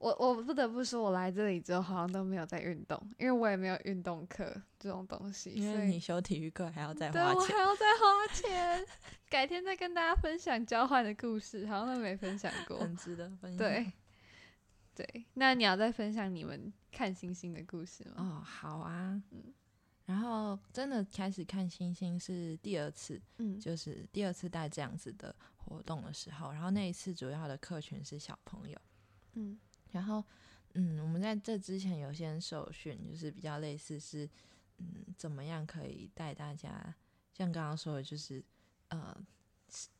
[0.04, 5.48] 我我不得不说，我来这里之后好像都没有在运动，因为我也没有运动课这种东西。
[5.52, 8.86] 因为你修体育课还要再花钱，对我还要再花钱。
[9.30, 13.56] 改天再跟大家分享交换的故事，好像都没分享过，很值得分享。
[13.56, 13.92] 对
[14.94, 18.14] 对，那你要再分享你们看星星的故事吗？
[18.18, 19.18] 哦，好啊。
[19.30, 19.54] 嗯，
[20.04, 28.78] 然后真的开始看星星是第二次，嗯，就是第二次带这样子的活动的时候，然后那一次主要的客群是小朋友，
[29.32, 29.58] 嗯。
[29.94, 30.22] 然后，
[30.74, 34.28] 嗯，我们在这之前有些受训，就是比较类似是，
[34.78, 36.94] 嗯，怎么样可以带大家，
[37.33, 38.44] 像刚刚说的，就是
[38.88, 39.16] 呃，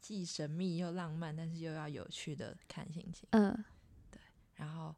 [0.00, 3.28] 既神秘又浪漫，但是又要有趣的看心情。
[3.30, 3.64] 嗯，
[4.11, 4.20] 对。
[4.57, 4.92] 然后，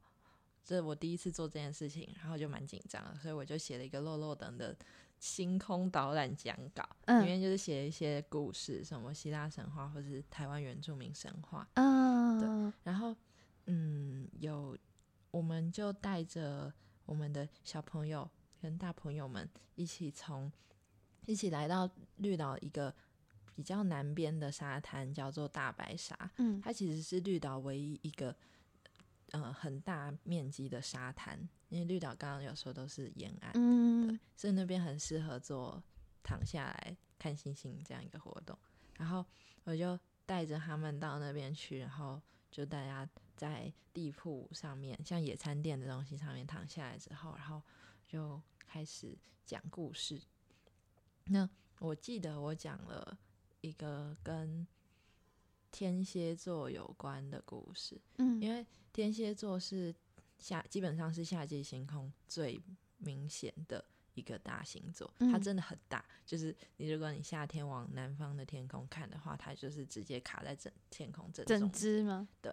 [0.64, 4.74] 这我第一次做这件事情，然后就蛮紧张的，所以我就写了一个漏漏等的
[5.18, 11.68] 星空导览讲稿，里面就是写一些故事，什么希腊神话或是台湾原住民神话。
[11.74, 12.72] 嗯，对。
[12.82, 13.14] 然后，
[13.66, 14.76] 嗯，有。
[15.33, 16.72] 我们就带着
[17.05, 20.50] 我们的小朋友跟大朋友们一起从
[21.26, 22.94] 一起来到绿岛一个
[23.55, 26.16] 比较南边的沙滩，叫做大白沙。
[26.38, 28.35] 嗯，它其实是绿岛唯一一个
[29.33, 35.83] 呃很大面积的沙滩，因为绿岛刚刚有说都是沿岸，嗯，对，所以那边很适合做
[36.22, 38.59] 躺下来看星星这样一个活动。
[38.94, 39.22] 然后
[39.64, 43.09] 我就带着他们到那边去，然后就大家。
[43.37, 47.62] 在地铺上面，像野餐垫的东西上面躺下来之后，然后
[48.09, 50.18] 就开始讲故事。
[51.24, 51.46] 那
[51.78, 53.18] 我记得我讲了
[53.61, 54.66] 一个跟
[55.70, 59.94] 天蝎座有关的故事，嗯，因为天蝎座是
[60.38, 62.59] 夏基本上是夏季星空最
[62.96, 63.85] 明显的
[64.16, 72.26] 一个大星座，它真的很大，就是你如果你夏天往南方的天空看的话，它就是直接卡在整天空正整只吗？
[72.42, 72.52] 对。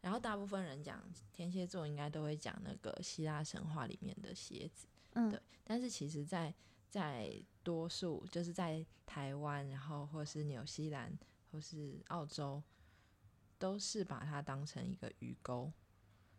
[0.00, 1.00] 然后大部分人讲
[1.32, 5.40] 天蝎座，应该都会讲那个希腊神话里面的蝎子，嗯，对。
[5.62, 6.52] 但是其实，在
[6.88, 11.16] 在多数就是在台湾，然后或是纽西兰
[11.52, 12.60] 或是澳洲，
[13.58, 15.72] 都是把它当成一个鱼钩。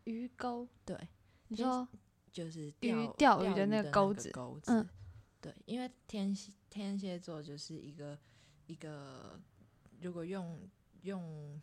[0.03, 1.07] 鱼钩，对，
[1.47, 1.87] 你说
[2.33, 4.85] 就是鱼钓鱼的那个钩子，钩子，
[5.39, 8.19] 对，因为天蝎天蝎座就是一个
[8.65, 9.39] 一个，
[10.01, 10.67] 如果用
[11.03, 11.61] 用。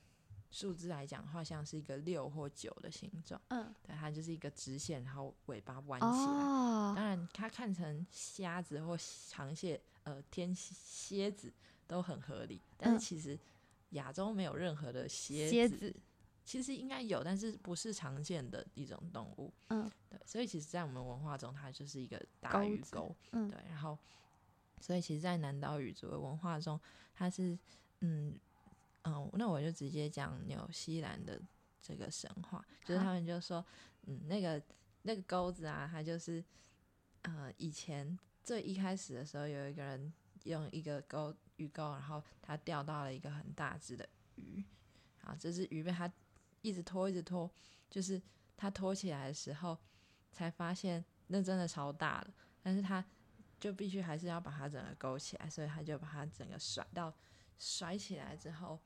[0.52, 6.12] 数字来讲的话，像是一个六或九的形状，嗯，对，它就是一个直线，然后尾巴弯起来。
[6.12, 11.52] 哦，当然，它看成虾子或螃蟹，呃，天蝎子
[11.86, 12.60] 都很合理。
[12.76, 13.38] 但是其实
[13.90, 15.94] 亚洲没有任何的蝎子，
[16.50, 19.52] 其实应该有，但是不是常见的一种动物。
[19.68, 23.14] 嗯，对，所以其实，在我们文化中，它就是一个大鱼钩。
[23.30, 23.96] 嗯，对，然后，
[24.80, 26.80] 所以其实，在南岛语族的文化中，
[27.14, 27.56] 它是
[28.00, 28.36] 嗯。
[29.04, 31.40] 嗯，那我就直接讲纽西兰的
[31.80, 33.64] 这个神话，就是他们就说，
[34.02, 34.62] 嗯，那个
[35.02, 36.44] 那个钩子啊，它就是，
[37.22, 40.12] 呃，以前最一开始的时候，有一个人
[40.44, 44.62] 用一个钩鱼钩，然后他钓到了一个很大只的鱼，
[45.22, 46.12] 啊，这只鱼被他
[46.62, 47.50] 一直拖一直拖，
[47.88, 48.20] 就是
[48.56, 49.78] 他拖起来的时候，
[50.32, 52.32] 才发现那真的超大的，
[52.62, 53.04] 但是他
[53.58, 57.12] 就必须还是要把它整个勾起来，所以他就把它整个甩到。
[57.62, 58.80] 甩起来之后，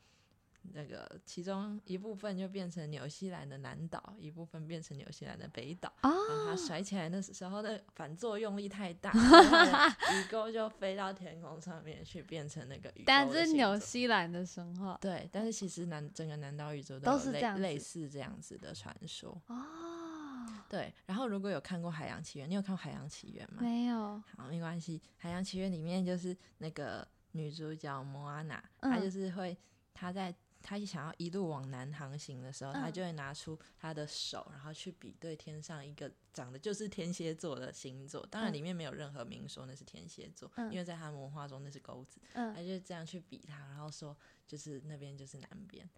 [0.73, 5.93] 那个其中一部分就变成纽西兰的南岛，一部分变成纽西兰的北岛。
[6.01, 19.41] 啊，然后它甩起来那时候的反作用力太大， 所以它的鱼钩就飞到天空上面去，变成那个鱼但这是纽西兰的神话对，但是其实南整个南岛宇宙都有类类似这样子的传说。
[19.47, 23.59] 哦，对，然后如果有看过《海洋奇缘》，你有看过《海洋奇缘》吗？
[23.61, 29.57] 没有，好，没关系，《海洋奇缘》里面就是那个女主角莫阿娜，她嗯就是会，
[29.93, 30.35] 她在
[30.65, 38.27] 她想要一路往南航行的时候，她嗯就会拿出他的手，然后去比对天上一个长得就是天蝎座的星座。
[38.31, 42.19] 当然，嗯里面没有任何明说那是天蝎座，嗯因为在他们文化中那是钩子。
[42.33, 45.89] 嗯，他，就这样去比它，然后说就是那边就是南边。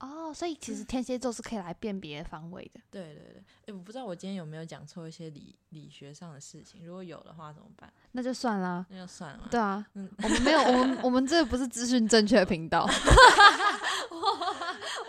[0.00, 2.80] 哦，所以其实天蝎座是可以来辨别方位的。
[2.88, 7.92] 对对对，哎，我不知道我今天有没有讲错一些理理学上的事情，如果有的话怎么办？
[8.12, 8.86] 那就算啦。
[8.90, 9.48] 那就算了。
[9.50, 12.86] 对啊，嗯我们没有，我们我们这个不是资讯正确的频道，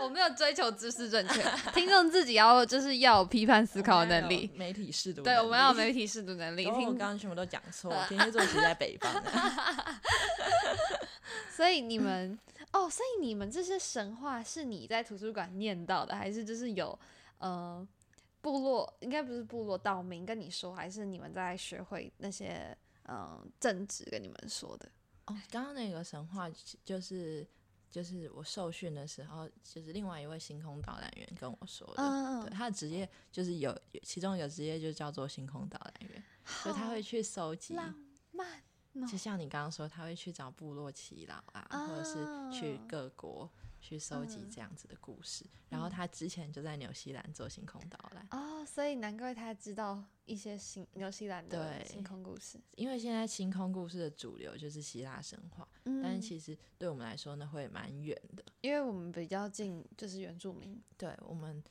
[0.02, 1.44] 我没有追求知识正确，
[1.74, 4.50] 听众自己要就是要有批判思考的能力。
[4.56, 5.22] 媒体视读。
[5.22, 6.64] 对，我们要有媒体视读能力。
[6.64, 9.32] 然后我听刚刚全部都讲错，天蝎座其实在北方的。
[11.52, 12.38] 所以你们
[12.72, 16.98] 哦，所以你们这些神话是你在图书馆念到的，还是就是有
[17.40, 17.86] 呃
[18.42, 24.88] 部落应该不是部落道明跟你说，还是你们在学会那些嗯、呃政治跟你们说的？
[25.26, 26.50] 哦，刚刚那个神话
[26.86, 27.46] 就是
[27.90, 32.04] 就是我受训的时候，就是另外一位星空导览员跟我说的。
[32.04, 37.94] 嗯对，他的职业就是有，其中有职业就叫做星空导览员，所以他会去搜集浪
[38.32, 38.60] 漫
[38.94, 43.50] 哦就像你刚刚说，他会去找部落祈老啊，或者是去啊各国
[43.80, 45.46] 去收集嗯这样子的故事。
[45.70, 52.60] 然后他之前就在纽西兰做星空导览，哦，所以难怪他知道一些新纽西兰的星空故事。
[52.76, 58.44] 因为现在星空故事的主流就是希腊神话，嗯但是其实对我们来说呢，会蛮远的。
[58.62, 60.82] 因为我们比较近，就是原住民。
[60.98, 61.64] 对我们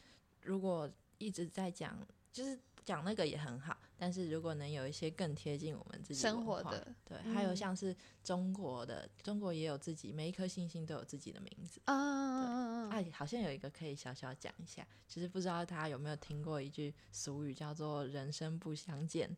[0.42, 1.98] 如果一直在讲，
[2.32, 11.80] 就是讲那个也很好，但是如果能有一些更贴近我们自己生活的对，还有嗯像是中国的，中国也有自己每一颗星星都有自己的名字。
[11.86, 19.36] 啊嗯嗯嗯哎，好像有一个可以小小讲一下，其实不知道大家有没有听过一句俗语，叫做“人生不相见，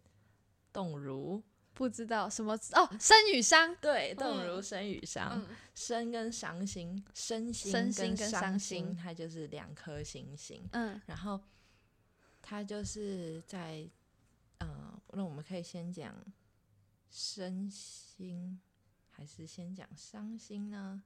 [0.73, 1.43] 动如
[1.73, 3.75] 不知道什么哦，生与伤”。
[3.81, 5.33] 对，动嗯如生与伤。
[5.35, 10.63] 嗯生跟伤心，身心身心跟伤伤心它就是两颗星星。
[10.73, 11.41] 嗯然后
[12.43, 13.89] 它就是在，呃，
[15.15, 16.15] 那我们可以先讲
[17.11, 18.61] 身心，
[19.11, 21.03] 还是先讲伤心呢？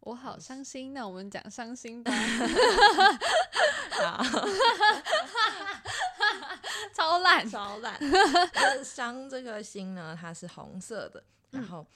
[0.00, 2.10] 我好伤心，那我们讲伤心吧。
[3.90, 4.22] 好，
[6.94, 7.48] 超烂。
[7.48, 7.98] 超烂。
[8.00, 11.86] 就是伤这颗心呢，它是红色的，然嗯后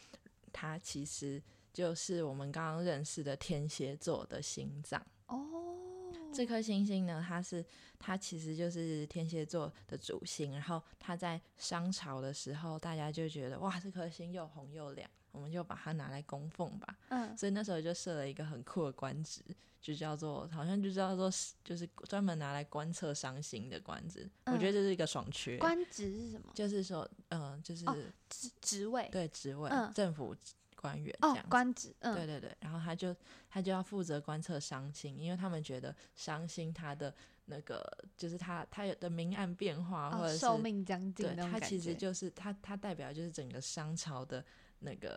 [0.53, 1.41] 它其实
[1.73, 5.01] 就是我们刚刚认识的天蝎座的心脏。
[5.29, 5.92] 哦，
[6.35, 7.65] 这颗星星呢，它是
[7.99, 16.97] 它其实就是天蝎座的主星，然后它在商朝的时候，大家就觉得哇，这颗星又红又亮，我们就把它拿来供奉吧。
[17.09, 19.43] 嗯所以那时候就设了一个很酷的官职，
[19.81, 21.31] 就叫做好像就叫做
[21.65, 24.29] 就是专门拿来观测伤心的官职。
[24.47, 26.51] 我觉得这是一个爽缺，官职是什么？
[26.55, 27.97] 就是说，嗯、就是、哦
[28.29, 29.09] 职职位。
[29.13, 30.35] 对职位、嗯政府
[30.83, 31.49] 官员这哦样，子。
[31.49, 31.95] 官职。
[32.01, 33.17] 嗯，对对对，然后他就
[33.49, 37.15] 他就要负责观测伤心，因为他们觉得伤心他的
[37.45, 37.83] 那个
[38.17, 44.45] 就是他他有的明暗变化，或哦，者是寿命将近他其实就是他他代表就是整个商朝的
[44.81, 45.17] 那个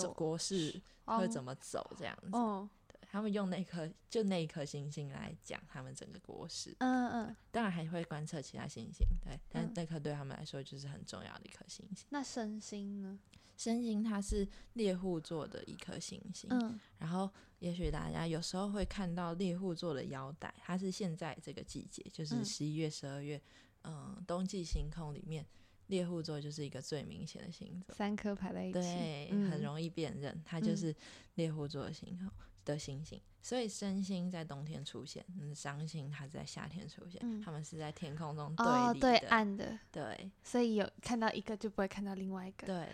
[0.00, 2.30] 走国事会怎么走这样子。
[2.32, 12.06] 哦，对他们用那颗就那一颗星星来讲他们整个国事，嗯嗯，当然还会观测其他星星，对，但嗯那颗对他们来说就是很重要的一颗星星。
[12.10, 13.18] 那身心呢？
[13.56, 17.30] 身星它是猎户座的一颗星星，嗯然后
[17.60, 23.40] 也许大家有时候会看到猎户座的腰带，它是现在这个季节，就是嗯十一月、十二月，
[23.84, 25.46] 嗯，冬季星空里面，
[25.86, 30.96] 猎户座就是一个最明显的星座，三颗排在一起，对，嗯很容易辨认，它就嗯是
[31.36, 32.28] 猎户座的星空
[32.64, 33.20] 的星星。
[33.40, 42.66] 所以身星在冬天出现，嗯，伤星它在夏天出现，嗯它们是在天空中对对，暗的，对所以有看到一个就不会看到另外一个。
[42.66, 42.88] 对。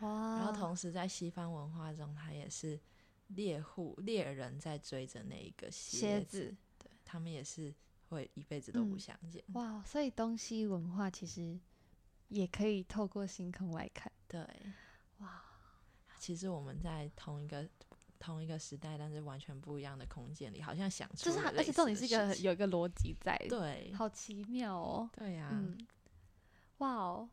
[0.00, 2.78] 哇，然后同时在西方文化中，它也是
[3.28, 7.74] 猎户猎人在追着那一个蝎蝎子，对他们也是
[8.08, 9.42] 会一辈子都不嗯相见。
[9.54, 11.58] 哇，所以东西文化其实
[12.28, 14.10] 也可以透过星空来看。
[14.28, 14.40] 对，
[15.18, 15.42] 哇，
[16.18, 17.68] 其实我们在同一个
[18.18, 25.10] 同一个时代，但是完全不一样的空间里，好像想出就是它，而且重点是一个有一个逻辑在，，对好奇妙哦。
[25.12, 25.76] 对呀、嗯，
[26.78, 27.28] 哇哦，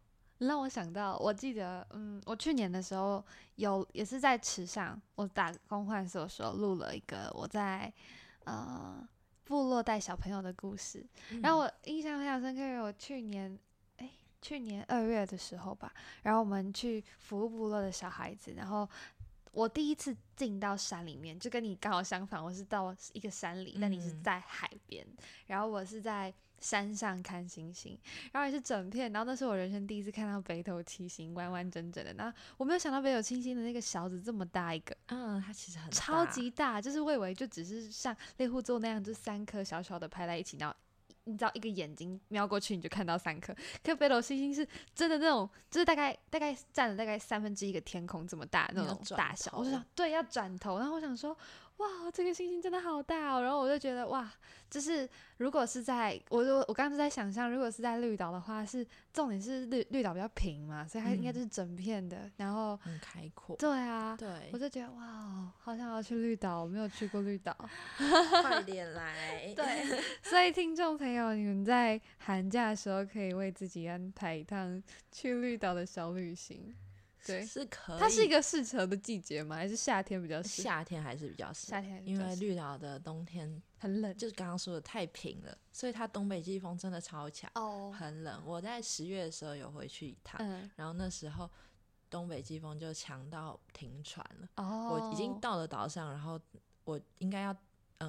[0.45, 3.23] 让我想到，我记得，嗯，我去年的时候
[3.55, 7.91] 有也是在池上，我打工换宿的时候录了一个我在
[8.45, 9.07] 呃
[9.43, 11.05] 部落带小朋友的故事，
[11.41, 13.57] 然后我印象非常深刻，我去年
[13.97, 14.09] 哎
[14.41, 18.89] 去年二月的时候吧，然后我们去服务部落的小孩子，然后
[19.51, 24.23] 我第一次进到山里面，就跟你刚好相反，我是到一个山里，但你是嗯。
[24.23, 25.05] 在海边，
[25.45, 26.33] 然后我是在
[26.63, 27.99] 山上看星星，
[28.31, 40.73] 然后也是整片，然后那是我人生第一次看到北斗七星完完整整的，然后我没有想到北斗七星的那个小子这么大一个，嗯，它其实很超级大，就是我以为就只是像猎户座那样，就三颗小小的排在一起，然后
[41.25, 43.53] 你知道一个眼睛瞄过去你就看到三颗，
[43.83, 51.37] 可北斗七星是真的那种，就是大概大概占了大概三分之一个天空这么大那种大小，我就想对要转头，然后我想说。
[51.77, 53.41] 哇，这个星星真的好大哦！
[53.41, 54.31] 然后我就觉得哇，
[54.69, 62.29] 就是如果是在我我我刚刚就在想象，如果是在绿岛的话，是重点是绿绿岛比较平嘛，所以它应该嗯就是整片的。
[62.37, 63.55] 然后很开阔。
[63.57, 67.55] 对啊，对我，就觉得哇哦，好想要去绿岛，我没有去过绿岛。
[68.41, 69.51] 快点来。
[69.57, 76.73] 对，所以听众朋友，你们在寒假的时候可以为自己安排一趟去绿岛的小旅行。
[77.25, 77.99] 对，是可以。
[77.99, 79.55] 它是一个适合的季节吗？
[79.55, 80.63] 还是夏天比较适合？
[80.63, 87.91] 夏天还是比较适合夏天因为绿岛的冬天很冷就是刚刚说的太平了，所以它东北季风真的超强，哦。
[87.97, 88.41] 很冷。
[88.45, 91.49] 我在十月的时候有回去一趟，嗯然后那时候
[92.09, 94.47] 东北季风就强到停船了。
[94.57, 96.39] 哦，我已经到了岛上，然后
[96.83, 97.55] 我应该要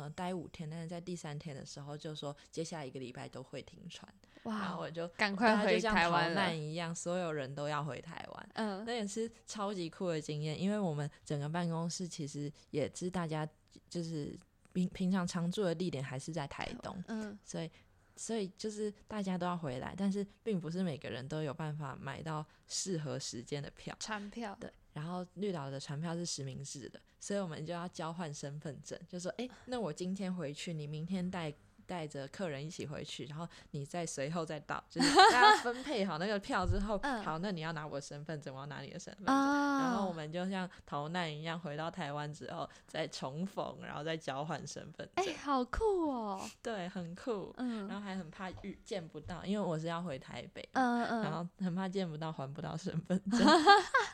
[0.01, 6.59] 呃待五天，但是在第三天的时候就说接下来一个礼拜都会停船，然后哇，我就赶快回台湾了难。
[6.59, 8.49] 一样，所有人都要回台湾。
[8.55, 13.49] 嗯那也是超级酷的经验，因为我们整个办公室其实也是大家
[13.89, 14.39] 就是
[14.73, 17.71] 平平常常住的地点还是在台东，嗯所以
[18.17, 23.95] 所以就是大家都要回来，但是并不是每个人都有办法买到适合时间的票。
[23.99, 31.53] 船票对，然后绿岛的船票是实名制的，所以我们就要交换身份证，就说，哎，那我今天回去，你明天带
[31.87, 39.35] 带着客人一起回去，然后你再随后再到，就是大家分配好那个票之后，嗯好，那你要拿我的身份证，我要拿你的身份证。
[39.35, 46.41] 啊，然后我们就像逃难一样，回到台湾之后再重逢，然后再交换身份证哎、证，好酷哦。
[46.63, 47.53] 对，很酷。
[47.59, 53.41] 嗯然后还很怕遇见不到，因为我是要回台北，嗯嗯，然后很怕见不到，还不到身份证，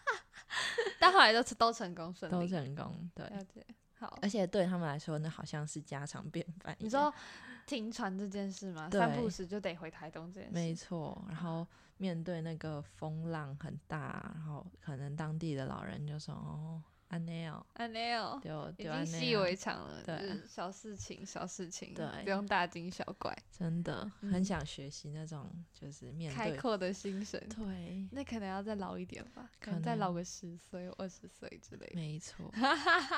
[0.99, 3.11] 但后来都都成功顺利，都成功。
[3.15, 3.65] 对，了解。
[3.99, 6.75] 好，而且对他们来说，那好像是家常便饭。
[6.79, 7.13] 你说
[7.67, 8.89] 停船这件事吗？
[8.91, 10.55] 对三不五时就得回台东这件事。
[10.55, 11.67] 没错，然后
[11.99, 20.17] 面对那个风浪很大，然后可能当地的老人就说：“哦，安内哦，啊，没有，就已经习以哦为常了，对。
[20.21, 27.45] 就是小事情，小事情，对不用大惊小怪，真的嗯很想学习那种就是面对开阔的心神。
[27.49, 32.49] 对，那可能要再老一点吧，可可能再老个十岁、二十岁之类的，没错，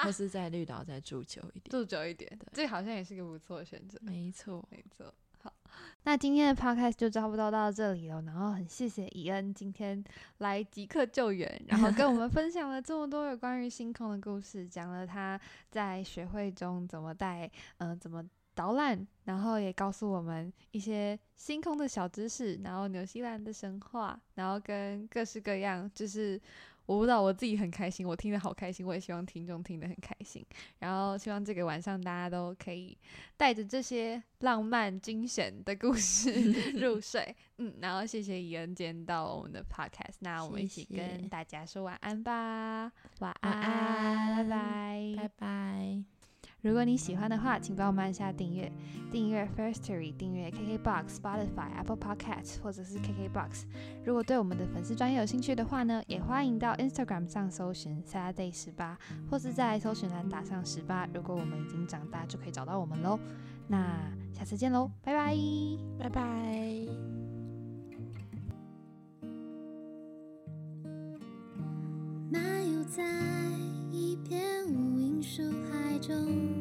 [0.03, 3.99] 或是在绿岛再住久一点，住久一点对，这好像也是个不错的选择。
[4.01, 5.12] 没错，没错，
[5.43, 5.53] 好，
[6.05, 8.22] 那今天的 podcast 就差不多到这里了。
[8.22, 10.03] 然后很谢谢伊恩今天
[10.38, 18.24] 来即刻救援，然后跟我们分享了这么多有关于星空的故事，讲了他在学会中怎么带，嗯、怎么
[18.55, 26.40] 导览，然后也告诉我们一些星空的小知识，然后纽西兰的神话，然后跟各式各样，就是
[26.87, 30.45] 我不知道我自己很开心，我听得好开心，我也希望听众听得很开心。
[30.78, 32.97] 然后希望这个晚上大家都可以
[33.37, 36.30] 带着这些浪漫惊险的故事
[36.78, 37.35] 入睡。
[37.59, 45.14] 嗯，然后谢谢伊恩今天到我们的 podcast，那我们一起跟大家说晚安吧，晚晚安，拜拜。
[45.16, 46.21] 拜拜。
[46.62, 48.72] 如果你喜欢的话，请帮我们按下订阅，
[49.10, 53.64] 订阅 Firstory，订阅 KKBox、Spotify、Apple Podcasts 或者是 KKBox。
[54.04, 58.96] 如果对我们的粉丝专业有兴趣的话呢，也欢迎到 Instagram 上搜寻 Saturday 十八，
[59.28, 61.04] 或是在搜寻栏打上十八。
[61.12, 63.18] 如果我们已经长大，就可以找到我们喽。
[63.66, 63.98] 那
[64.32, 65.36] 下次见喽，拜拜。
[65.98, 66.22] 拜拜。
[72.30, 73.02] 漫游在
[73.90, 76.51] 一片无垠树海中，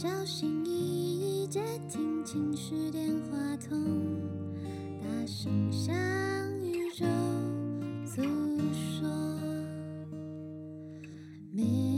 [0.00, 0.70] 小心翼
[1.42, 3.78] 翼接听情绪电话筒，
[4.98, 5.94] 大声向
[6.58, 7.04] 宇宙
[8.06, 8.22] 诉
[8.72, 9.06] 说。
[11.54, 11.90] Midnight。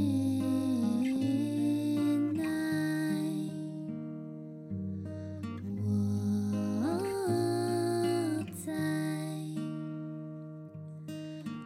[6.82, 6.98] 我
[8.66, 8.74] 在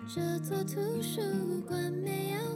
[0.07, 1.22] 这座图书
[1.66, 2.56] 馆，没有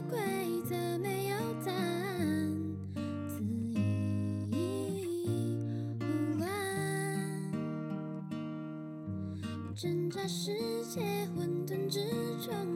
[9.81, 10.53] 挣扎世
[10.85, 11.01] 界
[11.35, 12.01] 混沌之
[12.37, 12.70] 中，